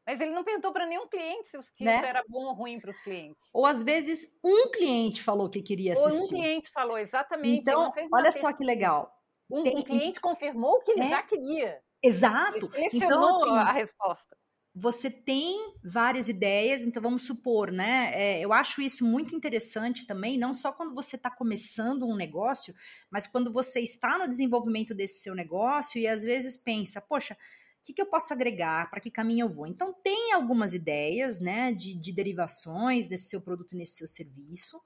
[0.05, 1.97] Mas ele não perguntou para nenhum cliente se né?
[1.97, 3.37] isso era bom ou ruim para os clientes.
[3.53, 6.19] Ou às vezes um cliente falou que queria assistir.
[6.19, 7.59] Ou um cliente falou, exatamente.
[7.59, 9.11] Então, olha só que legal.
[9.49, 9.75] Um, Tem...
[9.75, 11.09] um cliente confirmou que ele é?
[11.09, 11.81] já queria.
[12.01, 12.69] Exato.
[12.73, 14.37] Ele então, assim, a resposta
[14.79, 18.11] você tem várias ideias, então vamos supor, né?
[18.13, 22.73] É, eu acho isso muito interessante também, não só quando você está começando um negócio,
[23.09, 27.37] mas quando você está no desenvolvimento desse seu negócio e às vezes pensa, poxa, o
[27.81, 28.89] que, que eu posso agregar?
[28.89, 29.65] Para que caminho eu vou?
[29.65, 34.79] Então, tem algumas ideias, né, de, de derivações desse seu produto e nesse seu serviço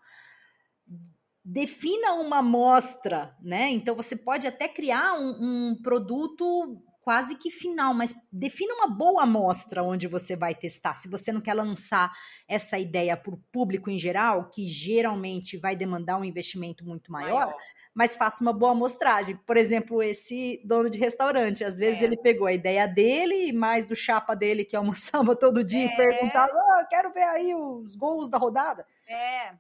[1.44, 3.70] defina uma amostra, né?
[3.70, 9.24] Então você pode até criar um, um, produto quase que final, mas defina uma boa
[9.24, 10.94] amostra onde você vai testar.
[10.94, 12.12] Se você não quer lançar
[12.48, 17.48] essa ideia para o público em geral, que geralmente vai demandar um investimento muito maior,
[17.48, 17.58] maior.
[17.94, 19.36] mas faça uma boa amostragem.
[19.36, 22.06] Por exemplo, esse dono de restaurante, às vezes é.
[22.06, 25.94] ele pegou a ideia dele e mais do chapa dele que almoçava todo dia é.
[25.94, 28.86] e perguntava: oh, quero ver aí os gols da rodada.
[29.10, 29.54] É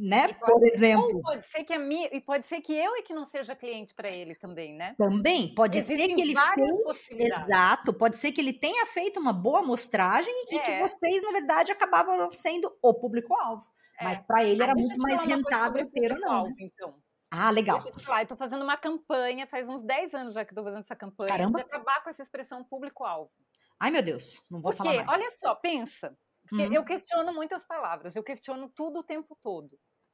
[0.00, 0.32] né?
[0.32, 1.20] Por exemplo.
[1.20, 3.94] Pode ser que a minha, e pode ser que eu é que não seja cliente
[3.94, 4.94] para ele também, né?
[4.96, 9.32] Também pode Existem ser que ele fez, exato, pode ser que ele tenha feito uma
[9.32, 10.54] boa amostragem é.
[10.54, 10.80] e que é.
[10.80, 13.66] vocês na verdade acabavam sendo o público alvo.
[14.00, 14.04] É.
[14.04, 16.44] Mas para ele ah, era muito mais rentável ter ou não.
[16.44, 16.54] Né?
[16.60, 16.94] Então.
[17.30, 17.80] Ah, legal.
[17.80, 20.64] Deixa eu falar, eu tô fazendo uma campanha, faz uns 10 anos já que estou
[20.64, 21.58] fazendo essa campanha, Caramba.
[21.60, 23.30] de acabar com essa expressão público-alvo.
[23.78, 25.20] Ai, meu Deus, não vou Porque, falar mais.
[25.20, 26.16] olha só, pensa.
[26.52, 26.72] Uhum.
[26.72, 29.70] eu questiono muitas palavras, eu questiono tudo o tempo todo.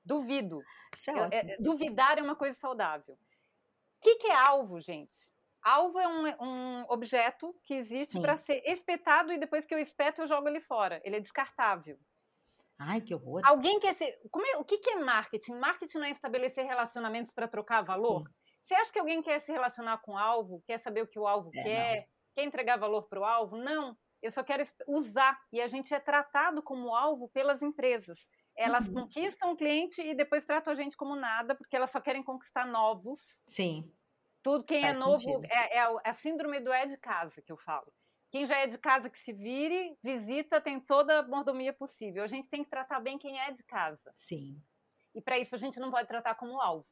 [0.06, 0.60] Duvido.
[0.94, 1.34] Isso é ótimo.
[1.34, 3.14] é, duvidar é uma coisa saudável.
[3.14, 5.16] O que, que é alvo, gente?
[5.62, 10.22] Alvo é um, um objeto que existe para ser espetado e depois que eu espeto
[10.22, 11.00] eu jogo ele fora.
[11.04, 11.98] Ele é descartável.
[12.78, 13.40] Ai, que horror.
[13.44, 14.16] Alguém quer ser.
[14.30, 15.54] como é- o que, que é marketing?
[15.54, 18.28] Marketing não é estabelecer relacionamentos para trocar valor?
[18.28, 18.34] Sim.
[18.64, 21.26] Você acha que alguém quer se relacionar com o alvo, quer saber o que o
[21.26, 23.56] alvo É, quer, quer entregar valor para o alvo?
[23.56, 23.96] Não.
[24.22, 25.40] Eu só quero usar.
[25.52, 28.20] E a gente é tratado como alvo pelas empresas.
[28.56, 28.88] Elas Uhum.
[28.88, 32.66] conquistam o cliente e depois tratam a gente como nada, porque elas só querem conquistar
[32.66, 33.20] novos.
[33.46, 33.92] Sim.
[34.42, 37.52] Tudo quem Faz é novo é, é a- é síndrome do é de casa que
[37.52, 37.92] eu falo.
[38.30, 42.22] Quem já é de casa que se vire, visita, tem toda a mordomia possível.
[42.22, 44.14] A gente tem que tratar bem quem é de casa.
[44.14, 44.64] Sim.
[45.12, 46.86] E para isso a gente não pode tratar como alvo.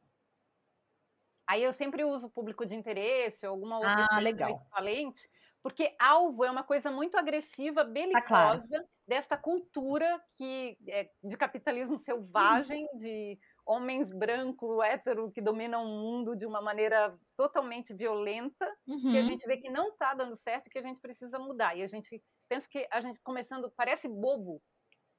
[1.46, 4.66] Aí eu sempre uso público de interesse alguma outra Ah, expressão legal.
[4.70, 5.28] equivalente,
[5.62, 8.64] porque alvo é uma coisa muito agressiva, belicosa, claro.
[9.06, 16.36] Desta cultura que é de capitalismo selvagem, de homens brancos, hétero, que dominam o mundo
[16.36, 18.66] de uma maneira totalmente violenta,
[19.10, 19.24] que a Uhum.
[19.24, 21.76] gente vê que não está dando certo e que a gente precisa mudar.
[21.76, 24.62] E a gente pensa que a gente começando, parece bobo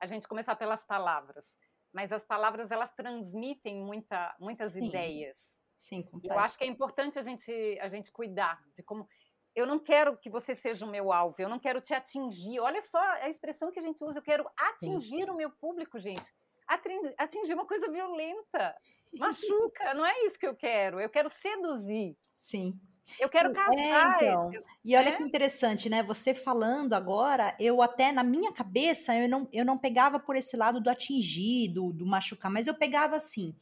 [0.01, 1.45] a gente começar pelas palavras,
[1.93, 4.77] mas as palavras elas transmitem muita, muitas Sim.
[4.77, 5.37] ideias.
[5.77, 6.33] Sim, completo.
[6.33, 9.07] eu acho que é importante a gente, a gente cuidar de como.
[9.55, 12.59] Eu não quero que você seja o meu alvo, eu não quero te atingir.
[12.59, 16.29] Olha só a expressão que a gente usa, eu quero atingir o meu público, gente.
[16.67, 18.75] Atrin- Atingir uma coisa violenta,
[19.17, 20.99] machuca, não é isso que eu quero.
[20.99, 22.73] Eu quero seduzir, Sim.
[23.19, 24.23] eu quero É, casar.
[24.23, 24.53] então.
[24.53, 25.17] eu- E olha né?
[25.17, 26.03] que interessante, né?
[26.03, 30.57] Você falando agora, eu até na minha cabeça eu não, eu não pegava por esse
[30.57, 33.55] lado do atingir, do, do machucar, mas eu pegava assim.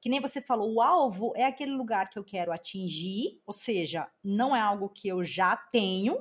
[0.00, 4.10] Que nem você falou, o alvo é aquele lugar que eu quero atingir, ou seja,
[4.24, 6.16] não é algo que eu já tenho,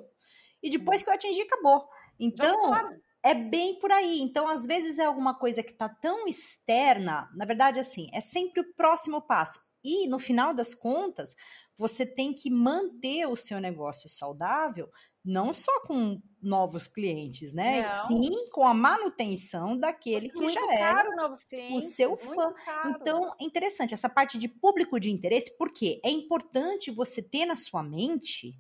[0.62, 1.88] e depois que eu atingir, acabou.
[2.20, 3.02] Então, fora.
[3.24, 4.20] é bem por aí.
[4.20, 8.62] Então, às vezes é alguma coisa que tá tão externa, na verdade, assim, é sempre
[8.62, 9.60] o próximo passo.
[9.84, 11.36] E no final das contas,
[11.78, 14.90] você tem que manter o seu negócio saudável,
[15.24, 17.82] não só com novos clientes, né?
[17.82, 18.08] Não.
[18.08, 21.10] Sim, com a manutenção daquele que muito já era
[21.50, 22.54] clientes, seu muito fã.
[22.54, 22.90] caro.
[22.92, 27.56] então, é interessante essa parte de público de interesse, porque é importante você ter na
[27.56, 28.54] sua mente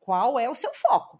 [0.00, 1.18] qual é o seu foco,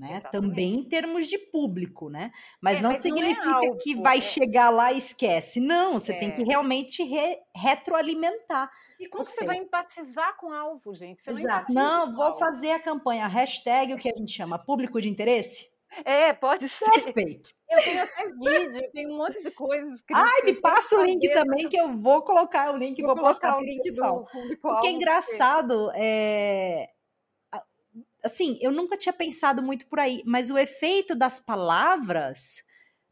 [0.00, 0.12] né?
[0.12, 0.30] Exatamente.
[0.50, 2.32] Também em termos de público, né?
[2.60, 4.20] Mas É, não mas não é significa que algo, vai é.
[4.20, 5.60] chegar lá e esquece.
[5.60, 6.32] Não, você tem É.
[6.32, 8.70] que realmente re- retroalimentar.
[8.98, 9.36] E como você.
[9.38, 11.22] você vai empatizar com o alvo, gente?
[11.22, 11.72] Você Exato.
[11.72, 15.08] Não, com o vou fazer a campanha hashtag, o que a gente chama público de
[15.08, 15.68] interesse.
[16.04, 16.84] É, pode ser.
[16.84, 17.50] Perfeito.
[17.68, 19.94] Eu tenho até vídeo, eu tenho um monte de coisas.
[19.94, 23.02] escritas Ai, que me passa o que link também, que eu vou colocar o link,
[23.02, 24.24] Vou vou, postar o link pessoal.
[24.32, 24.56] do.
[24.58, 26.88] Porque é engraçado, é...
[28.24, 32.62] assim, eu nunca tinha pensado muito por aí, mas o efeito das palavras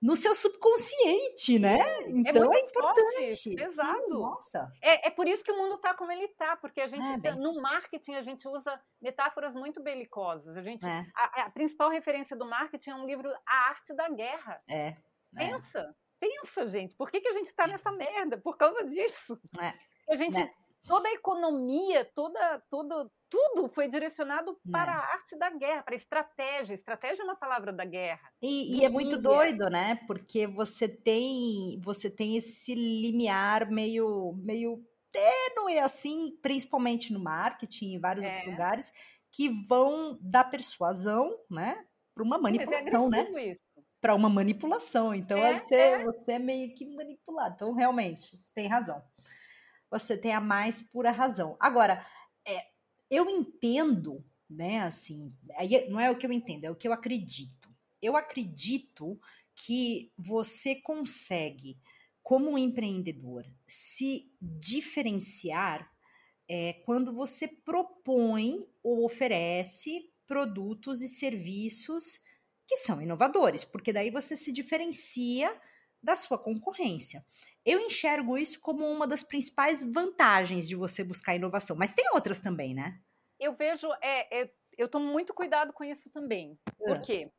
[0.01, 1.79] no seu subconsciente, né?
[2.07, 3.69] Então muito é, forte, importante.
[3.69, 4.73] Sim, nossa.
[4.81, 7.17] É, é por isso que o mundo está como ele está, porque a gente, É,
[7.17, 7.35] bem.
[7.37, 10.57] no marketing, a gente usa metáforas muito belicosas.
[10.57, 14.09] A, gente, É, a, a principal referência do marketing é um livro A Arte da
[14.09, 14.63] Guerra.
[14.69, 14.89] é.
[14.89, 14.97] é.
[15.37, 16.95] Pensa, pensa, gente.
[16.97, 18.39] Por que, que a gente está nessa merda?
[18.39, 19.39] Por causa disso.
[19.61, 20.51] É, A gente, né?
[20.87, 24.95] Toda a economia, toda, todo, tudo foi direcionado para É.
[24.95, 26.75] a arte da guerra, para a estratégia.
[26.75, 28.33] Estratégia é uma palavra da guerra.
[28.41, 29.21] E, e é muito Mídia.
[29.21, 29.97] doido, né?
[30.07, 37.99] Porque você tem você tem esse limiar meio meio tênue assim, principalmente no marketing e
[37.99, 38.47] vários outros É.
[38.47, 38.93] lugares
[39.33, 43.27] que vão da persuasão, né, para uma Mas é manipulação, né?
[43.27, 43.61] agressivo isso.
[44.01, 45.15] Para uma manipulação.
[45.15, 46.05] Então É, você é.
[46.05, 47.55] você é meio que manipulado.
[47.57, 49.03] Então realmente, você tem razão.
[49.91, 51.57] Você tem a mais pura razão.
[51.61, 52.05] Agora,
[52.47, 52.67] é,
[53.11, 55.35] eu entendo, né, assim,
[55.89, 57.69] não é o que eu entendo, é o que eu acredito.
[58.01, 59.19] Eu acredito
[59.55, 61.79] que você consegue,
[62.23, 65.91] como um empreendedor, se diferenciar
[66.49, 72.21] é, quando você propõe ou oferece produtos e serviços
[72.67, 75.55] que são inovadores, porque daí você se diferencia
[76.03, 77.25] da sua concorrência.
[77.69, 82.41] Eu enxergo isso como uma das principais vantagens de você buscar inovação, mas tem outras
[82.41, 82.99] também, né?
[83.39, 86.59] Eu vejo, é, é, eu tomo muito cuidado com isso também.
[86.77, 87.01] Por Ah.
[87.01, 87.31] quê?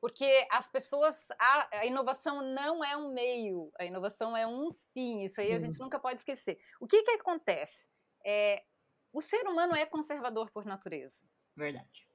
[0.00, 5.24] Porque as pessoas, a, a inovação não é um meio, a inovação é um fim.
[5.24, 5.66] Isso aí a Sim.
[5.66, 6.58] gente nunca pode esquecer.
[6.80, 7.76] O que que acontece?
[8.24, 8.62] É,
[9.12, 11.16] o ser humano é conservador por natureza.
[11.56, 12.06] Verdade.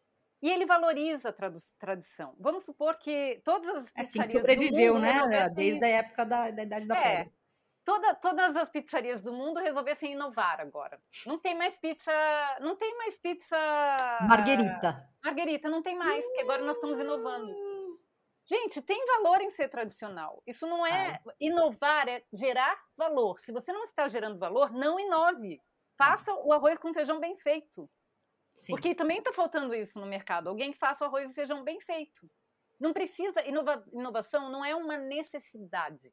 [0.41, 1.33] E ele valoriza a
[1.79, 2.35] tradição.
[2.39, 5.49] Vamos supor que todas as É assim, sobreviveu, né?
[5.49, 7.33] Desde a época da, da Idade da É, Pedra.
[7.85, 10.99] Toda- todas as pizzarias do mundo resolvessem inovar agora.
[11.25, 12.11] Não tem mais pizza,
[12.61, 13.57] não tem mais pizza
[14.27, 15.09] Marguerita.
[15.23, 17.73] Marguerita, não tem mais, porque agora nós estamos inovando.
[18.45, 20.43] Gente, tem valor em ser tradicional.
[20.45, 23.39] Isso não é inovar, é gerar valor.
[23.39, 25.61] Se você não está gerando valor, não inove.
[25.97, 27.89] Faça o arroz com feijão bem feito.
[28.55, 28.73] Sim.
[28.73, 30.49] Porque também está faltando isso no mercado.
[30.49, 32.29] Alguém que faça o arroz e feijão bem feito.
[32.79, 33.41] Não precisa.
[33.47, 36.11] Inova, inovação não é uma necessidade.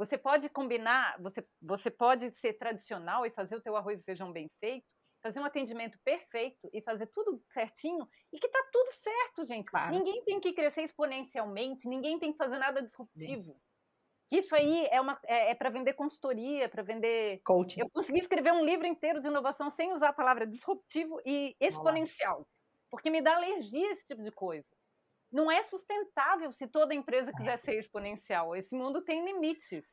[0.00, 4.32] Você pode combinar, você, você pode ser tradicional e fazer o teu arroz e feijão
[4.32, 4.86] bem feito,
[5.22, 9.70] fazer um atendimento perfeito e fazer tudo certinho e que tá tudo certo, gente.
[9.70, 9.94] Claro.
[9.94, 13.52] Ninguém tem que crescer exponencialmente, ninguém tem que fazer nada disruptivo.
[13.52, 14.38] Sim.
[14.38, 17.42] Isso aí é, uma, é, é para vender consultoria, para vender.
[17.44, 17.80] Coaching.
[17.80, 22.48] Eu consegui escrever um livro inteiro de inovação sem usar a palavra disruptivo e exponencial,
[22.90, 24.66] porque me dá alergia esse tipo de coisa.
[25.32, 28.56] Não é sustentável se toda empresa quiser ser exponencial.
[28.56, 29.84] Esse mundo tem limites.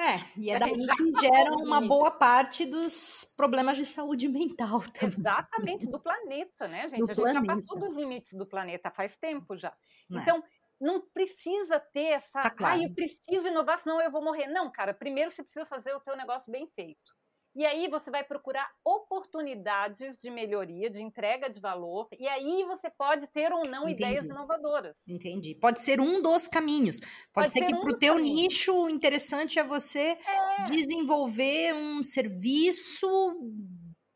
[0.00, 5.18] É, e é daí que gera uma boa parte dos problemas de saúde mental também.
[5.18, 7.00] Exatamente, do planeta, né, gente?
[7.00, 7.44] Do a gente planeta.
[7.44, 9.76] já passou dos limites do planeta faz tempo já.
[10.08, 10.22] Não é.
[10.22, 10.42] então, é
[10.80, 12.80] não precisa ter essa, tá claro.
[12.80, 14.46] ah, eu preciso inovar, senão eu vou morrer.
[14.46, 17.17] Não, cara, primeiro você precisa fazer o teu negócio bem feito.
[17.54, 22.88] E aí você vai procurar oportunidades de melhoria, de entrega de valor, e aí você
[22.90, 24.02] pode ter ou não Entendi.
[24.02, 24.96] ideias inovadoras.
[25.08, 25.54] Entendi.
[25.54, 27.00] Pode ser um dos caminhos.
[27.00, 28.36] Pode, pode ser, ser, que um para o teu caminhos.
[28.36, 30.62] nicho o interessante é você é.
[30.70, 33.08] desenvolver um serviço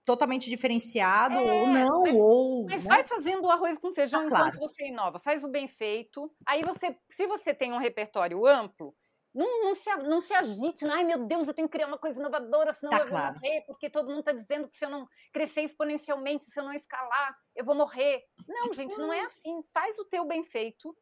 [0.04, 2.64] totalmente diferenciado é, ou não, mas, ou.
[2.66, 2.90] Mas né?
[2.90, 4.58] vai fazendo o arroz com feijão ah, enquanto claro.
[4.58, 6.30] você inova, faz o bem feito.
[6.46, 8.94] Aí você, se você tem um repertório amplo,
[9.34, 11.98] não, não, se, não se agite, não, ai meu Deus, eu tenho que criar uma
[11.98, 13.32] coisa inovadora, senão tá eu claro.
[13.32, 16.64] vou morrer, porque todo mundo está dizendo que se eu não crescer exponencialmente, se eu
[16.64, 18.22] não escalar, eu vou morrer.
[18.46, 19.62] Não, gente, não é assim.
[19.72, 20.94] Faz o teu bem feito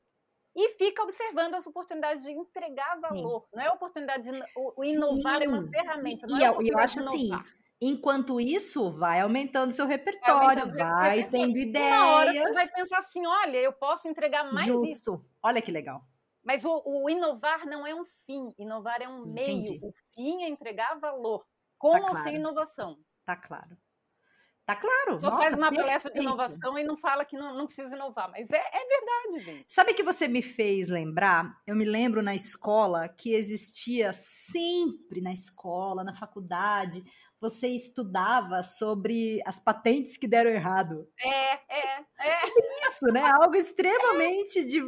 [0.55, 3.43] e fica observando as oportunidades de entregar valor.
[3.43, 3.57] Sim.
[3.57, 5.45] Não é oportunidade de o, inovar Sim.
[5.45, 6.27] é uma ferramenta.
[6.31, 7.31] E é eu, acho assim,
[7.83, 11.97] Enquanto isso, vai aumentando seu repertório, vai, vai tendo ideias.
[11.97, 14.85] Uma hora você vai pensar assim: olha, eu posso entregar mais Justo.
[14.85, 15.25] isso.
[15.43, 16.05] Olha que legal.
[16.45, 19.59] Mas o, o, inovar não é um fim, inovar é um Sim, meio.
[19.59, 19.81] Entendi.
[19.83, 21.45] O fim é entregar valor,
[21.79, 22.25] com tá ou claro.
[22.25, 22.97] sem inovação.
[23.25, 23.77] Tá claro.
[24.71, 25.19] Tá claro.
[25.19, 25.87] Só Nossa, faz uma perfeito.
[25.87, 28.31] palestra de inovação e não fala que não, não precisa inovar.
[28.31, 29.65] Mas é, é verdade, gente.
[29.67, 31.61] Sabe que você me fez lembrar?
[31.67, 37.03] Eu me lembro na escola que existia sempre na escola, na faculdade,
[37.41, 41.09] você estudava sobre as patentes que deram errado.
[41.19, 42.89] É, é, é.
[42.89, 43.23] Isso, né?
[43.23, 44.81] Algo extremamente de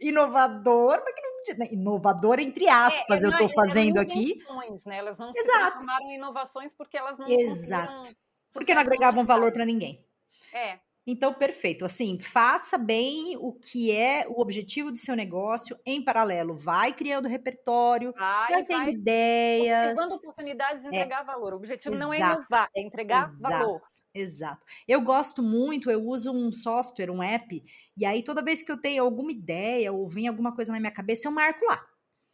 [0.00, 1.68] inovador, mas que não, né?
[1.72, 4.38] inovador entre aspas, é, é, eu estou fazendo aqui.
[4.84, 4.98] Né?
[4.98, 5.42] Elas não Exato.
[5.42, 8.16] se transformaram em inovações porque elas não Exato
[8.56, 10.04] porque não agregavam valor para ninguém.
[10.52, 10.78] É.
[11.06, 11.84] Então, perfeito.
[11.84, 16.56] Assim, faça bem o que é o objetivo do seu negócio em paralelo.
[16.56, 19.94] Vai criando repertório, vai, vai tendo vai ideias.
[19.94, 20.90] Dando oportunidades de é.
[20.90, 21.52] entregar valor.
[21.52, 22.10] O objetivo Exato.
[22.10, 23.40] não é inovar, é entregar Exato.
[23.40, 23.82] valor.
[24.12, 24.64] Exato.
[24.88, 27.62] Eu gosto muito, eu uso um software, um app,
[27.96, 30.92] e aí toda vez que eu tenho alguma ideia ou vem alguma coisa na minha
[30.92, 31.86] cabeça, eu marco lá.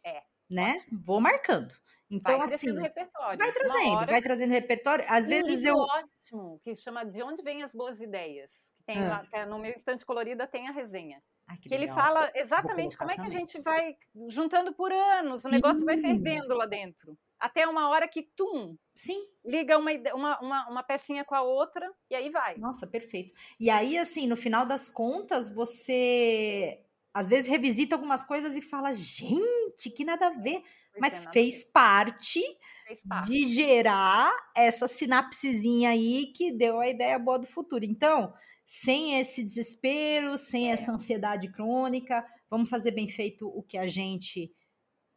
[0.03, 0.23] É.
[0.49, 0.83] Né?
[0.91, 1.73] Vou marcando.
[2.09, 2.79] Então, vai assim.
[2.79, 3.37] Repertório.
[3.37, 5.05] Vai trazendo, hora, vai trazendo repertório.
[5.07, 5.75] Às vezes eu.
[5.75, 8.51] ótimo, que chama De Onde Vêm as Boas Ideias.
[8.85, 9.25] Tem ah.
[9.31, 11.21] lá, no meu estante colorida tem a resenha.
[11.61, 13.35] Que, que ele fala exatamente como é que também.
[13.35, 13.95] a gente vai
[14.29, 15.49] juntando por anos, Sim.
[15.49, 17.17] o negócio vai fervendo lá dentro.
[17.39, 19.21] Até uma hora que, tum, Sim.
[19.45, 22.57] liga uma, uma, uma, uma pecinha com a outra e aí vai.
[22.57, 23.33] Nossa, perfeito.
[23.59, 26.81] E aí, assim, no final das contas, você
[27.13, 30.63] às vezes revisita algumas coisas e fala, gente, que nada a ver
[30.99, 32.41] mas fez parte,
[32.87, 37.83] fez parte de gerar essa sinapsezinha aí que deu a ideia boa do futuro.
[37.83, 38.33] Então,
[38.65, 40.73] sem esse desespero, sem é.
[40.73, 44.51] essa ansiedade crônica, vamos fazer bem feito o que a gente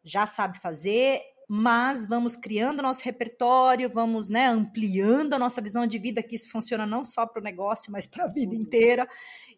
[0.03, 5.99] já sabe fazer, mas vamos criando nosso repertório, vamos né, ampliando a nossa visão de
[5.99, 9.09] vida, que isso funciona não só para o negócio, mas para a vida inteira.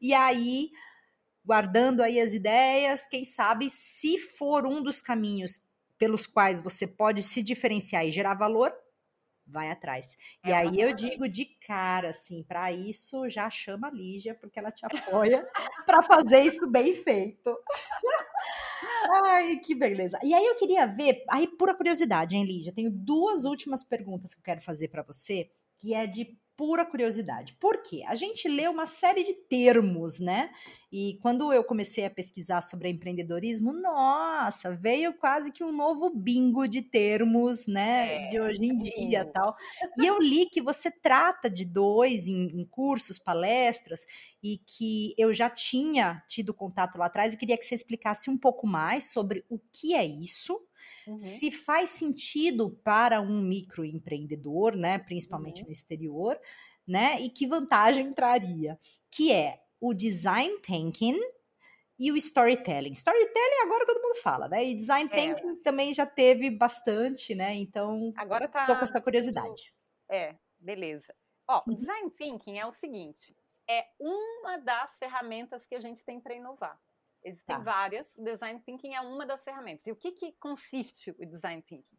[0.00, 0.70] E aí,
[1.44, 5.60] guardando aí as ideias, quem sabe, se for um dos caminhos
[5.96, 8.72] pelos quais você pode se diferenciar e gerar valor,
[9.48, 10.16] vai atrás.
[10.44, 14.58] É, e aí eu digo de cara, assim, para isso já chama a Lígia, porque
[14.58, 15.48] ela te apoia
[15.86, 17.56] para fazer isso bem feito.
[19.24, 20.18] Ai, que beleza.
[20.22, 22.72] E aí eu queria ver, aí pura curiosidade, hein, Lígia?
[22.72, 27.56] Tenho duas últimas perguntas que eu quero fazer para você, que é de pura curiosidade.
[27.60, 28.02] Por quê?
[28.08, 30.50] A gente lê uma série de termos, né?
[30.90, 36.66] E quando eu comecei a pesquisar sobre empreendedorismo, nossa, veio quase que um novo bingo
[36.66, 38.26] de termos, né?
[38.26, 39.54] É, de hoje em dia tal.
[39.96, 44.00] E eu li que você trata de dois em, em cursos, palestras,
[44.42, 48.36] e que eu já tinha tido contato lá atrás e queria que você explicasse um
[48.36, 50.60] pouco mais sobre o que é isso
[51.06, 51.18] Uhum.
[51.18, 55.66] Se faz sentido para um microempreendedor, né, principalmente uhum.
[55.66, 56.38] no exterior,
[56.86, 58.78] né, e que vantagem traria,
[59.10, 61.18] que é o design thinking
[61.98, 62.92] e o storytelling.
[62.92, 64.64] Storytelling agora todo mundo fala, né?
[64.64, 65.14] E design é.
[65.14, 67.54] thinking também já teve bastante, né?
[67.54, 69.74] Então, agora tá tô com essa curiosidade.
[70.08, 71.14] É, beleza.
[71.46, 71.76] Ó, o uhum.
[71.76, 73.36] design thinking é o seguinte,
[73.68, 76.80] é uma das ferramentas que a gente tem para inovar.
[77.24, 77.62] Existem tá.
[77.62, 79.86] várias, o design thinking é uma das ferramentas.
[79.86, 81.98] E o que, que consiste o design thinking?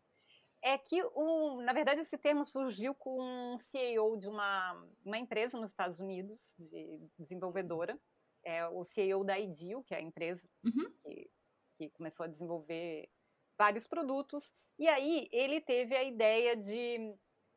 [0.62, 4.74] É que, o, na verdade, esse termo surgiu com um CEO de uma,
[5.06, 8.00] uma empresa nos Estados Unidos, de desenvolvedora,
[8.44, 10.92] é o CEO da Ideal, que é a empresa uhum.
[11.04, 11.32] que,
[11.78, 13.10] que começou a desenvolver
[13.58, 14.52] vários produtos.
[14.78, 17.14] E aí ele teve a ideia de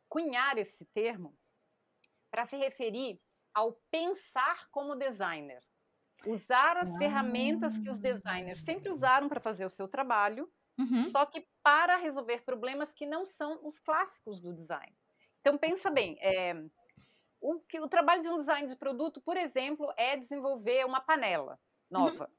[0.08, 1.36] cunhar esse termo
[2.30, 3.20] para se referir
[3.54, 5.62] ao pensar como designer.
[6.26, 6.98] Usar as ah.
[6.98, 10.48] ferramentas que os designers sempre usaram para fazer o seu trabalho,
[10.78, 11.10] uhum.
[11.10, 14.94] só que para resolver problemas que não são os clássicos do design.
[15.40, 16.54] Então pensa bem, é,
[17.42, 21.58] o, que, o trabalho de um design de produto, por exemplo, é desenvolver uma panela
[21.90, 22.24] nova.
[22.24, 22.36] Uhum.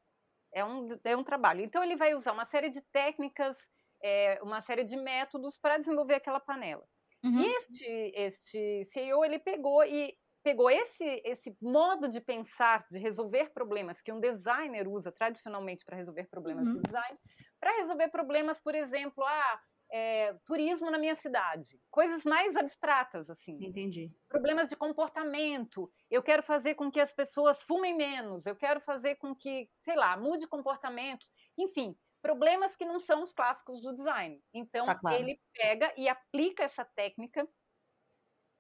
[0.54, 1.62] É, um, é um trabalho.
[1.62, 3.58] Então, ele vai usar uma série de técnicas,
[4.02, 6.88] é, uma série de métodos para desenvolver aquela panela.
[7.24, 7.42] Uhum.
[7.42, 13.52] E este, este CEO, ele pegou e pegou esse, esse modo de pensar, de resolver
[13.54, 16.76] problemas que um designer usa tradicionalmente para resolver problemas uhum.
[16.76, 17.18] de design,
[17.60, 23.58] para resolver problemas, por exemplo, ah, é, turismo na minha cidade, coisas mais abstratas assim.
[23.62, 24.12] Entendi.
[24.28, 25.90] Problemas de comportamento.
[26.10, 28.46] Eu quero fazer com que as pessoas fumem menos.
[28.46, 31.32] Eu quero fazer com que, sei lá, mude comportamentos.
[31.58, 34.42] Enfim, problemas que não são os clássicos do design.
[34.54, 35.16] Então tá claro.
[35.16, 37.48] ele pega e aplica essa técnica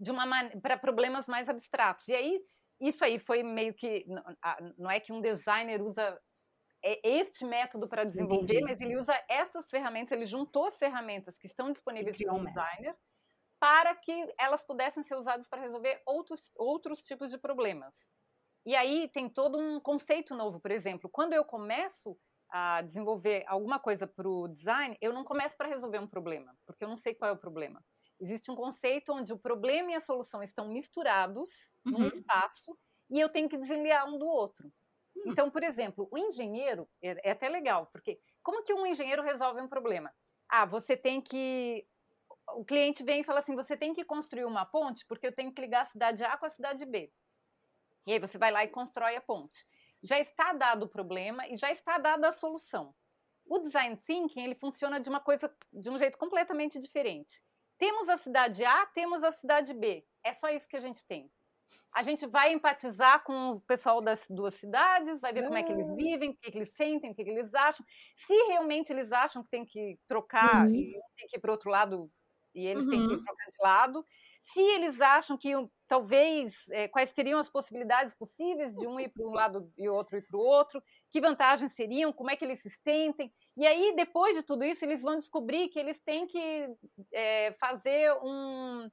[0.04, 0.26] de uma
[0.62, 2.08] para problemas mais abstratos.
[2.08, 2.42] E aí
[2.80, 4.06] isso aí foi meio que
[4.78, 6.20] não é que um designer usa
[6.86, 8.62] é este método para desenvolver, Entendi.
[8.62, 12.94] mas ele usa essas ferramentas, ele juntou as ferramentas que estão disponíveis para um designer
[13.58, 17.96] para que elas pudessem ser usadas para resolver outros, outros tipos de problemas.
[18.66, 22.18] E aí tem todo um conceito novo, por exemplo, quando eu começo
[22.50, 26.84] a desenvolver alguma coisa para o design, eu não começo para resolver um problema, porque
[26.84, 27.82] eu não sei qual é o problema.
[28.24, 31.50] Existe um conceito onde o problema e a solução estão misturados
[31.86, 32.00] uhum.
[32.00, 32.78] num espaço
[33.10, 34.72] e eu tenho que desligar um do outro.
[35.16, 35.24] Hum.
[35.26, 39.60] Então, por exemplo, o engenheiro é, é até legal, porque como que um engenheiro resolve
[39.60, 40.10] um problema?
[40.48, 41.86] Ah, você tem que
[42.56, 45.52] o cliente vem e fala assim: você tem que construir uma ponte porque eu tenho
[45.54, 47.12] que ligar a cidade A com a cidade B.
[48.08, 49.66] E aí você vai lá e constrói a ponte.
[50.02, 52.96] Já está dado o problema e já está dada a solução.
[53.46, 57.42] O design thinking ele funciona de uma coisa de um jeito completamente diferente.
[57.84, 60.06] Temos a cidade A, temos a cidade B.
[60.24, 61.30] É só isso que a gente tem.
[61.94, 65.74] A gente vai empatizar com o pessoal das duas cidades, vai ver como é que
[65.74, 65.94] eles ah.
[65.94, 67.86] vivem, o que, eles sentem, o que, eles acham.
[68.26, 70.74] Se realmente eles acham que tem que trocar uhum.
[70.74, 72.10] e tem que ir para o outro lado
[72.56, 72.90] e eles uhum.
[72.90, 73.24] têm que uhum.
[73.26, 74.06] trocar de lado.
[74.44, 75.52] Se eles acham que
[75.88, 80.18] talvez é, quais seriam as possibilidades possíveis de um ir para um lado e outro
[80.18, 83.34] ir para o outro, que vantagens seriam, como é que eles se sentem.
[83.56, 86.68] E aí, depois de tudo isso, eles vão descobrir que eles têm que
[87.14, 88.90] é, fazer um,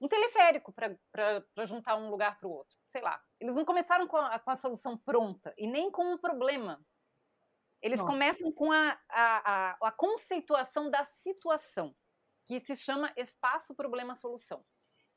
[0.00, 2.78] um teleférico para juntar um lugar para o outro.
[2.90, 3.20] Sei lá.
[3.38, 6.80] Eles não começaram com a, com a, solução pronta e nem com um problema.
[7.82, 8.12] Eles Nossa.
[8.12, 11.94] começam com a, a, a, a conceituação da situação,
[12.44, 14.64] que se chama espaço, problema, solução.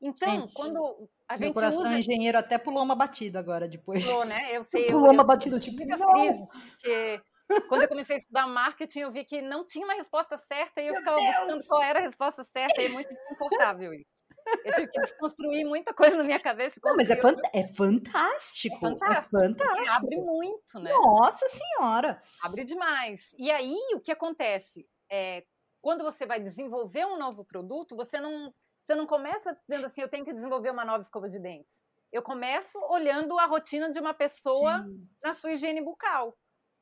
[0.00, 1.46] Então, gente, quando a gente.
[1.46, 1.98] Meu coração usa...
[1.98, 4.04] engenheiro até pulou uma batida agora depois.
[4.04, 4.56] Pulou, né?
[4.56, 4.86] Eu sei.
[4.86, 6.46] Pulou eu, uma batida, tipo, não!
[6.46, 7.20] Porque
[7.68, 10.88] quando eu comecei a estudar marketing, eu vi que não tinha uma resposta certa e
[10.88, 11.36] eu Meu ficava Deus!
[11.36, 14.14] buscando qual era a resposta certa e é muito desconfortável isso.
[14.62, 16.78] Eu tive que desconstruir muita coisa na minha cabeça.
[16.84, 18.76] Não, mas é, fant é, fantástico.
[18.76, 19.38] É fantástico.
[19.38, 19.90] É fantástico.
[19.90, 20.90] Abre muito, né?
[20.90, 22.20] Nossa Senhora!
[22.42, 23.34] Abre demais.
[23.38, 24.86] E aí, o que acontece?
[25.10, 25.44] É,
[25.84, 28.50] quando você vai desenvolver um novo produto, você não,
[28.82, 31.70] você não começa dizendo assim, eu tenho que desenvolver uma nova escova de dentes.
[32.10, 35.06] Eu começo olhando a rotina de uma pessoa Sim.
[35.22, 36.34] na sua higiene bucal.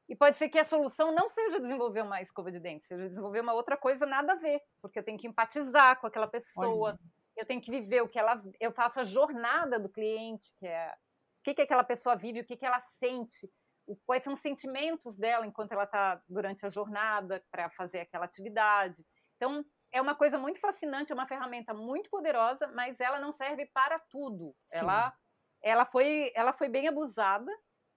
[0.09, 3.40] E pode ser que a solução não seja desenvolver uma escova de dentes, seja desenvolver
[3.40, 6.90] uma outra coisa nada a ver, porque eu tenho que empatizar com aquela pessoa.
[6.90, 6.98] Olha
[7.36, 8.42] eu tenho que viver o que ela.
[8.61, 10.92] Eu faço a jornada do cliente, que é
[11.40, 13.50] o que, que aquela pessoa vive, o que, que ela sente,
[13.93, 18.24] o, quais são os sentimentos dela enquanto ela está durante a jornada para fazer aquela
[18.24, 18.97] atividade.
[19.36, 23.66] Então, é uma coisa muito fascinante, é uma ferramenta muito poderosa, mas ela não serve
[23.66, 24.55] para tudo.
[24.72, 25.14] Ela,
[25.62, 27.51] ela, foi, ela foi bem abusada.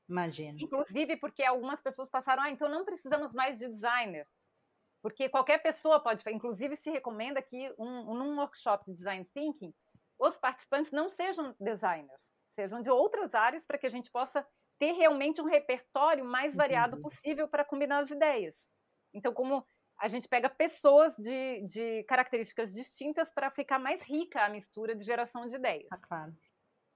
[0.07, 0.57] Imagina.
[0.59, 4.27] Inclusive porque algumas pessoas passaram, ah, então não precisamos mais de designer.
[5.01, 9.73] Porque qualquer pessoa pode, inclusive se recomenda que um, num workshop de design thinking,
[10.19, 12.25] os participantes não sejam designers,
[12.55, 14.45] sejam de outras áreas para que a gente possa
[14.79, 18.55] ter realmente um repertório mais variado possível para combinar as ideias.
[19.13, 19.65] Então, como
[19.99, 25.05] a gente pega pessoas de, de características distintas para ficar mais rica a mistura de
[25.05, 25.87] geração de ideias.
[25.91, 26.33] Ah, claro.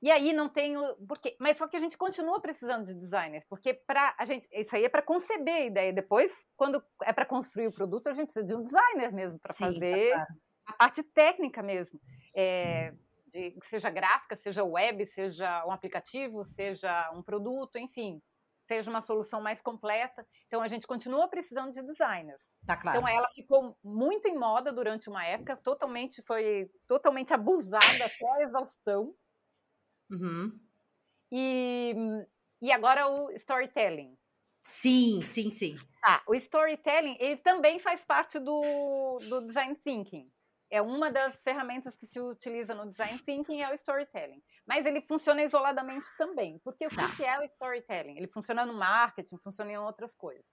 [0.01, 0.95] E aí não tenho.
[1.07, 4.47] Porque, mas só que a gente continua precisando de designer, porque para a gente.
[4.51, 5.91] Isso aí é para conceber a ideia.
[5.91, 9.53] Depois, quando é para construir o produto, a gente precisa de um designer mesmo para
[9.53, 10.33] tá fazer tá claro.
[10.67, 11.99] a parte técnica mesmo.
[12.33, 12.93] É,
[13.29, 18.21] de, seja gráfica, seja web, seja um aplicativo, seja um produto, enfim,
[18.67, 20.25] seja uma solução mais completa.
[20.47, 22.43] Então a gente continua precisando de designers.
[22.65, 22.99] Tá claro.
[22.99, 28.43] Então ela ficou muito em moda durante uma época, totalmente foi totalmente abusada até a
[28.43, 29.13] exaustão.
[30.11, 30.59] Uhum.
[31.31, 31.93] E,
[32.61, 34.17] e agora o storytelling.
[34.63, 35.77] Sim, sim, sim.
[36.03, 40.29] Ah, o storytelling ele também faz parte do, do design thinking.
[40.69, 44.41] É uma das ferramentas que se utiliza no design thinking é o storytelling.
[44.67, 46.59] Mas ele funciona isoladamente também.
[46.59, 48.17] Porque o que é o storytelling?
[48.17, 50.45] Ele funciona no marketing, funciona em outras coisas.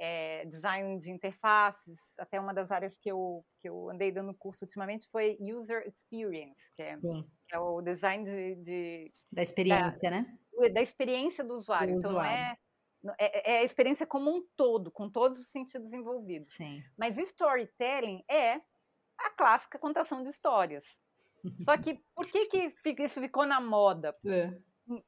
[0.00, 4.64] É, design de interfaces, até uma das áreas que eu, que eu andei dando curso
[4.64, 10.16] ultimamente foi User Experience, que é, que é o design de, de da experiência, da,
[10.18, 10.38] né?
[10.72, 11.94] Da experiência do usuário.
[11.94, 12.56] Do então, usuário.
[13.02, 16.52] Não é, é, é, a experiência como um todo, com todos os sentidos envolvidos.
[16.52, 16.82] Sim.
[16.96, 18.60] Mas storytelling é
[19.18, 20.84] a clássica contação de histórias.
[21.64, 24.16] Só que por que, que isso ficou na moda?
[24.26, 24.52] É.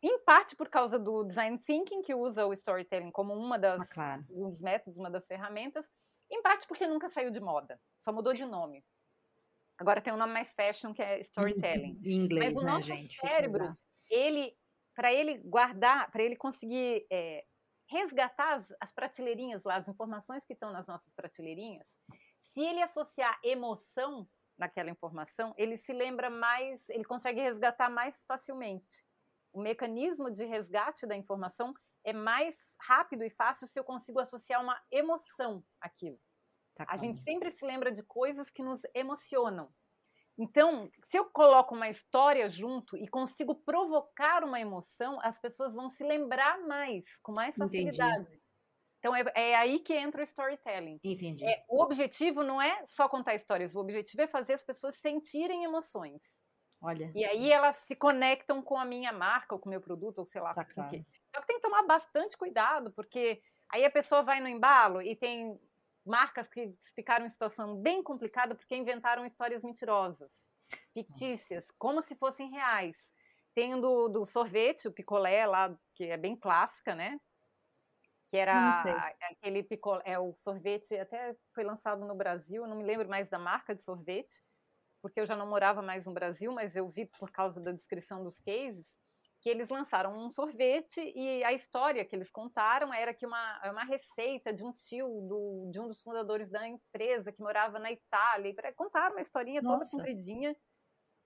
[0.03, 3.87] Em parte por causa do design thinking, que usa o storytelling como uma das ah,
[3.87, 4.25] claro.
[4.31, 5.87] um dos métodos, uma das ferramentas.
[6.31, 8.85] Em parte porque nunca saiu de moda, só mudou de nome.
[9.79, 11.99] Agora tem um nome mais fashion que é storytelling.
[12.05, 13.17] Em inglês, Mas o né, nosso gente?
[13.17, 13.75] cérebro,
[14.11, 14.55] ele,
[14.95, 17.45] para ele guardar, para ele conseguir é,
[17.89, 21.87] resgatar as, as prateleirinhas lá, as informações que estão nas nossas prateleirinhas,
[22.53, 24.29] se ele associar emoção
[24.59, 29.07] naquela informação, ele se lembra mais, ele consegue resgatar mais facilmente.
[29.53, 31.75] O mecanismo de resgate da informação
[32.05, 36.19] é mais rápido e fácil se eu consigo associar uma emoção àquilo.
[36.75, 39.73] Tá a gente sempre se lembra de coisas que nos emocionam.
[40.39, 45.91] Então, se eu coloco uma história junto e consigo provocar uma emoção, as pessoas vão
[45.91, 48.23] se lembrar mais, com mais facilidade.
[48.23, 48.41] Entendi.
[49.01, 51.01] Então é, é, aí que entra o storytelling.
[51.03, 51.45] Entendi.
[51.45, 55.65] É, o objetivo não é só contar histórias, o objetivo é fazer as pessoas sentirem
[55.65, 56.21] emoções.
[56.83, 57.11] Olha.
[57.15, 60.27] E aí elas se conectam com a minha marca, ou com o meu produto, ou
[60.27, 60.55] sei lá.
[60.55, 61.05] Tá claro.
[61.35, 65.17] Só que tem que tomar bastante cuidado, porque aí a pessoa vai no embalo e
[65.17, 65.59] tem
[66.05, 70.31] marcas que ficaram em situação bem complicada porque inventaram histórias mentirosas,
[70.93, 71.75] fictícias, Nossa.
[71.79, 72.97] como se fossem reais.
[73.55, 77.19] Tem do, do sorvete, o picolé lá, que é bem clássica, né?
[78.31, 83.09] Que era aquele picolé, é o sorvete, até foi lançado no Brasil, não me lembro
[83.09, 84.33] mais da marca de sorvete,
[85.03, 88.23] porque eu já não morava mais no Brasil, mas eu vi por causa da descrição
[88.23, 88.87] dos cases,
[89.41, 93.85] que eles lançaram um sorvete e a história que eles contaram era que uma, uma
[93.85, 98.51] receita de um tio do, de um dos fundadores da empresa que morava na Itália,
[98.51, 99.91] e contaram uma historinha Nossa.
[99.91, 100.55] toda compridinha,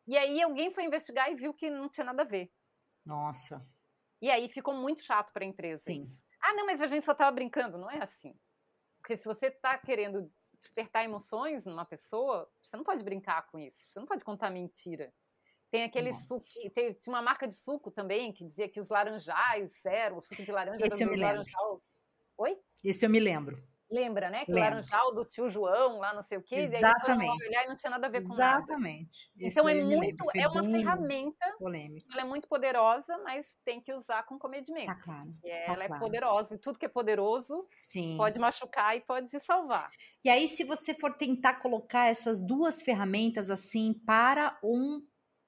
[0.07, 2.51] e aí alguém foi investigar e viu que não tinha nada a ver.
[3.05, 3.67] Nossa.
[4.23, 5.83] E aí ficou muito chato para a empresa.
[5.83, 6.05] Sim.
[6.05, 6.24] Isso.
[6.45, 7.79] Ah, não, mas a gente só estava brincando.
[7.79, 8.39] Não é assim.
[9.01, 10.31] Porque se você está querendo
[10.61, 13.87] despertar emoções numa pessoa, você não pode brincar com isso.
[13.89, 15.13] Você não pode contar mentira.
[15.71, 16.27] Tem aquele Nossa.
[16.27, 20.23] suco, tem, tinha uma marca de suco também que dizia que os laranjais eram, o
[20.23, 21.83] suco de laranja Esse eu me laranjal.
[22.39, 22.59] Oi?
[22.85, 23.61] Esse eu me lembro.
[23.95, 24.45] Lembra, né?
[24.45, 26.57] Que o laranjal do tio João, lá não sei o quê.
[26.57, 27.29] Exatamente.
[27.29, 29.31] E aí olhar e não tinha nada a ver com Exatamente.
[29.37, 29.49] nada.
[29.49, 31.55] Então é muito, é uma ferramenta.
[31.59, 32.07] Polêmica.
[32.13, 34.87] Ela é muito poderosa, mas tem que usar com comedimento.
[34.87, 35.33] Tá claro.
[35.45, 36.03] E tá ela é claro.
[36.03, 36.55] poderosa.
[36.57, 38.17] E tudo que é poderoso Sim.
[38.17, 39.91] pode machucar e pode salvar.
[40.25, 45.01] E aí, se você for tentar colocar essas duas ferramentas assim para um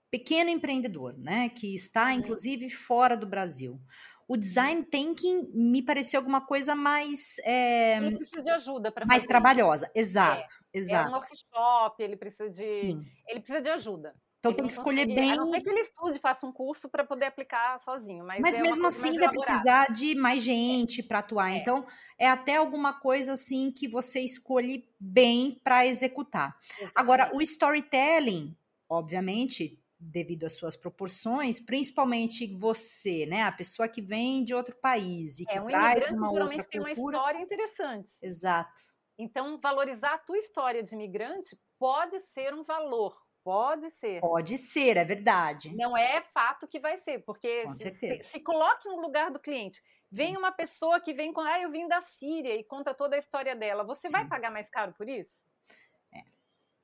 [0.08, 1.48] pequeno empreendedor, né?
[1.48, 3.80] Que está, inclusive, fora do Brasil
[4.28, 7.38] o design thinking me pareceu alguma coisa mais.
[7.44, 11.08] É, ele precisa de ajuda para Mais trabalhosa, exato, é, exato.
[11.08, 12.62] É um workshop, ele precisa de.
[12.62, 13.04] Sim.
[13.28, 14.14] Ele precisa de ajuda.
[14.38, 15.32] Então ele tem que escolher bem.
[15.32, 18.24] A não ser que ele estude, faça um curso para poder aplicar sozinho.
[18.24, 21.50] Mas, mas é mesmo assim vai precisar de mais gente para atuar.
[21.50, 21.56] É.
[21.56, 21.84] Então,
[22.18, 26.56] é até alguma coisa assim que você escolhe bem para executar.
[26.70, 26.92] Exatamente.
[26.94, 28.56] Agora, o storytelling,
[28.88, 35.40] obviamente, devido às suas proporções, principalmente você, né, a pessoa que vem de outro país
[35.40, 36.82] e é, que um traz uma outra tem cultura.
[36.82, 38.12] uma história interessante.
[38.22, 38.96] Exato.
[39.18, 44.20] Então, valorizar a tua história de imigrante pode ser um valor, pode ser.
[44.20, 45.74] Pode ser, é verdade.
[45.74, 48.24] Não é fato que vai ser, porque com certeza.
[48.24, 49.82] Se, se coloque no lugar do cliente.
[50.12, 50.36] Vem Sim.
[50.36, 53.56] uma pessoa que vem com, ah, eu vim da Síria e conta toda a história
[53.56, 53.84] dela.
[53.84, 54.12] Você Sim.
[54.12, 55.45] vai pagar mais caro por isso?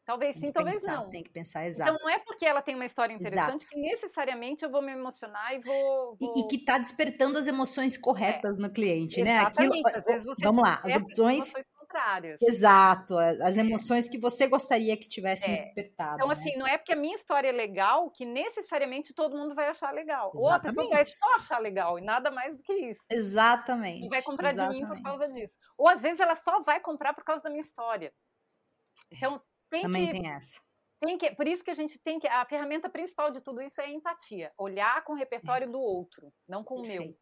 [0.04, 1.10] Talvez sim, talvez pensar, não.
[1.10, 1.92] Tem que pensar, exato.
[1.92, 3.68] Então não é porque ela tem uma história interessante exato.
[3.68, 6.16] que necessariamente eu vou me emocionar e vou.
[6.16, 6.36] vou...
[6.36, 8.60] E, e, que está despertando as emoções corretas é.
[8.60, 9.82] no cliente, Exatamente.
[9.84, 9.98] né?
[9.98, 11.52] Aquilo, vamos lá, as opções.
[11.78, 12.38] contrárias.
[12.42, 15.56] Exato, as emoções que você gostaria que tivessem é.
[15.58, 16.16] despertado.
[16.16, 16.34] Então, né?
[16.34, 19.92] assim, não é porque a minha história é legal que necessariamente todo mundo vai achar
[19.92, 20.32] legal.
[20.34, 20.42] Exatamente.
[20.42, 23.00] Ou a pessoa vai só achar legal e nada mais do que isso.
[23.08, 24.06] Exatamente.
[24.06, 24.84] E vai comprar exatamente.
[24.84, 25.56] de mim por causa disso.
[25.78, 28.12] Ou às vezes ela só vai comprar por causa da minha história.
[29.10, 29.40] Então,
[29.72, 30.60] tem Também que, tem essa.
[31.00, 32.28] Tem que, por isso que a gente tem que.
[32.28, 34.52] A ferramenta principal de tudo isso é a empatia.
[34.58, 35.70] Olhar com o repertório é.
[35.70, 37.02] do outro, não com Perfeito.
[37.02, 37.16] o meu.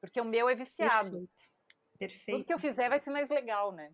[0.00, 1.10] Porque o meu é viciado.
[1.10, 1.32] Perfeito.
[1.96, 2.38] Perfeito.
[2.38, 3.90] Tudo que eu fizer vai ser mais legal, né?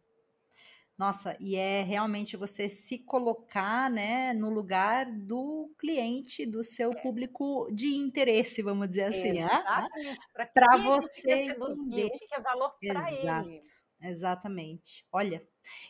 [0.99, 7.01] Nossa, e é realmente você se colocar, né, no lugar do cliente, do seu é.
[7.01, 10.19] público de interesse, vamos dizer assim, Exatamente.
[10.53, 12.07] para você entender.
[12.07, 13.61] O que é valor para ele.
[14.03, 15.05] Exatamente.
[15.13, 15.43] Olha,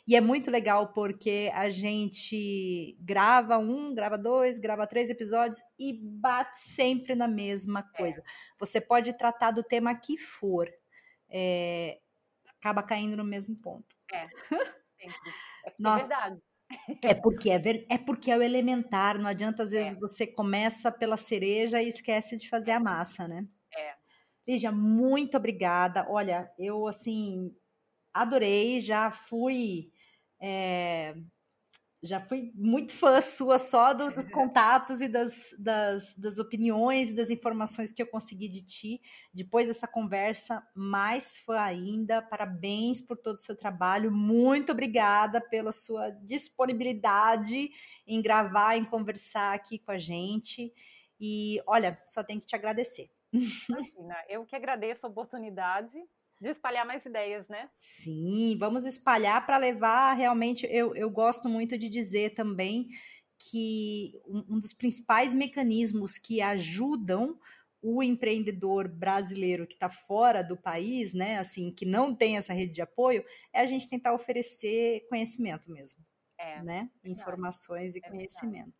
[0.06, 5.92] e é muito legal porque a gente grava um, grava dois, grava três episódios e
[5.92, 8.20] bate sempre na mesma coisa.
[8.20, 8.24] É.
[8.58, 10.68] Você pode tratar do tema que for,
[11.28, 12.00] é,
[12.58, 13.96] acaba caindo no mesmo ponto.
[14.12, 15.30] É, sempre.
[15.64, 16.04] É, Nossa.
[16.04, 16.42] é verdade.
[17.02, 19.96] É porque é, ver, é porque é o elementar, não adianta às vezes é.
[19.96, 23.44] você começa pela cereja e esquece de fazer a massa, né?
[23.76, 23.94] É.
[24.46, 26.06] Lígia, muito obrigada.
[26.08, 27.54] Olha, eu assim
[28.12, 29.90] adorei, já fui.
[30.40, 31.14] É,
[32.02, 37.14] já fui muito fã sua só do, dos contatos e das, das, das, opiniões e
[37.14, 39.00] das informações que eu consegui de ti.
[39.32, 42.22] Depois dessa conversa, mais fã ainda.
[42.22, 44.10] Parabéns por todo o seu trabalho.
[44.10, 47.70] Muito obrigada pela sua disponibilidade
[48.06, 50.72] em gravar, em conversar aqui com a gente.
[51.20, 53.10] E olha, só tenho que te agradecer.
[53.68, 56.02] Imagina, eu que agradeço a oportunidade
[56.40, 57.68] de espalhar mais ideias, né?
[57.72, 60.66] Sim, vamos espalhar para levar realmente.
[60.70, 62.88] Eu, eu gosto muito de dizer também
[63.38, 67.38] que um, dos principais mecanismos que ajudam
[67.82, 72.72] o empreendedor brasileiro que está fora do país, né, assim, que não tem essa rede
[72.72, 76.04] de apoio, é a gente tentar oferecer conhecimento mesmo,
[76.38, 78.66] é, né, informações e é conhecimento.
[78.66, 78.74] Verdade.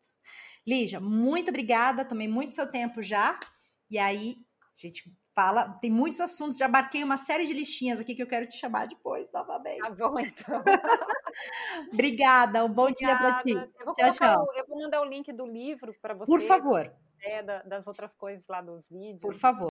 [0.67, 3.41] Lígia, muito obrigada, tomei muito seu tempo já,
[3.89, 8.15] e aí a gente fala, tem muitos assuntos, já marquei uma série de listinhas aqui
[8.15, 9.81] que eu quero te chamar depois novamente.
[9.81, 10.63] Tá bom, então.
[11.93, 13.17] Obrigada, um bom Obrigada.
[13.17, 13.53] dia para ti.
[13.53, 14.47] Eu vou, tchau, tchau.
[14.49, 16.27] O, eu vou mandar o link do livro para você.
[16.27, 16.93] Por favor.
[17.23, 19.21] É, das outras coisas lá dos vídeos.
[19.21, 19.70] Por favor.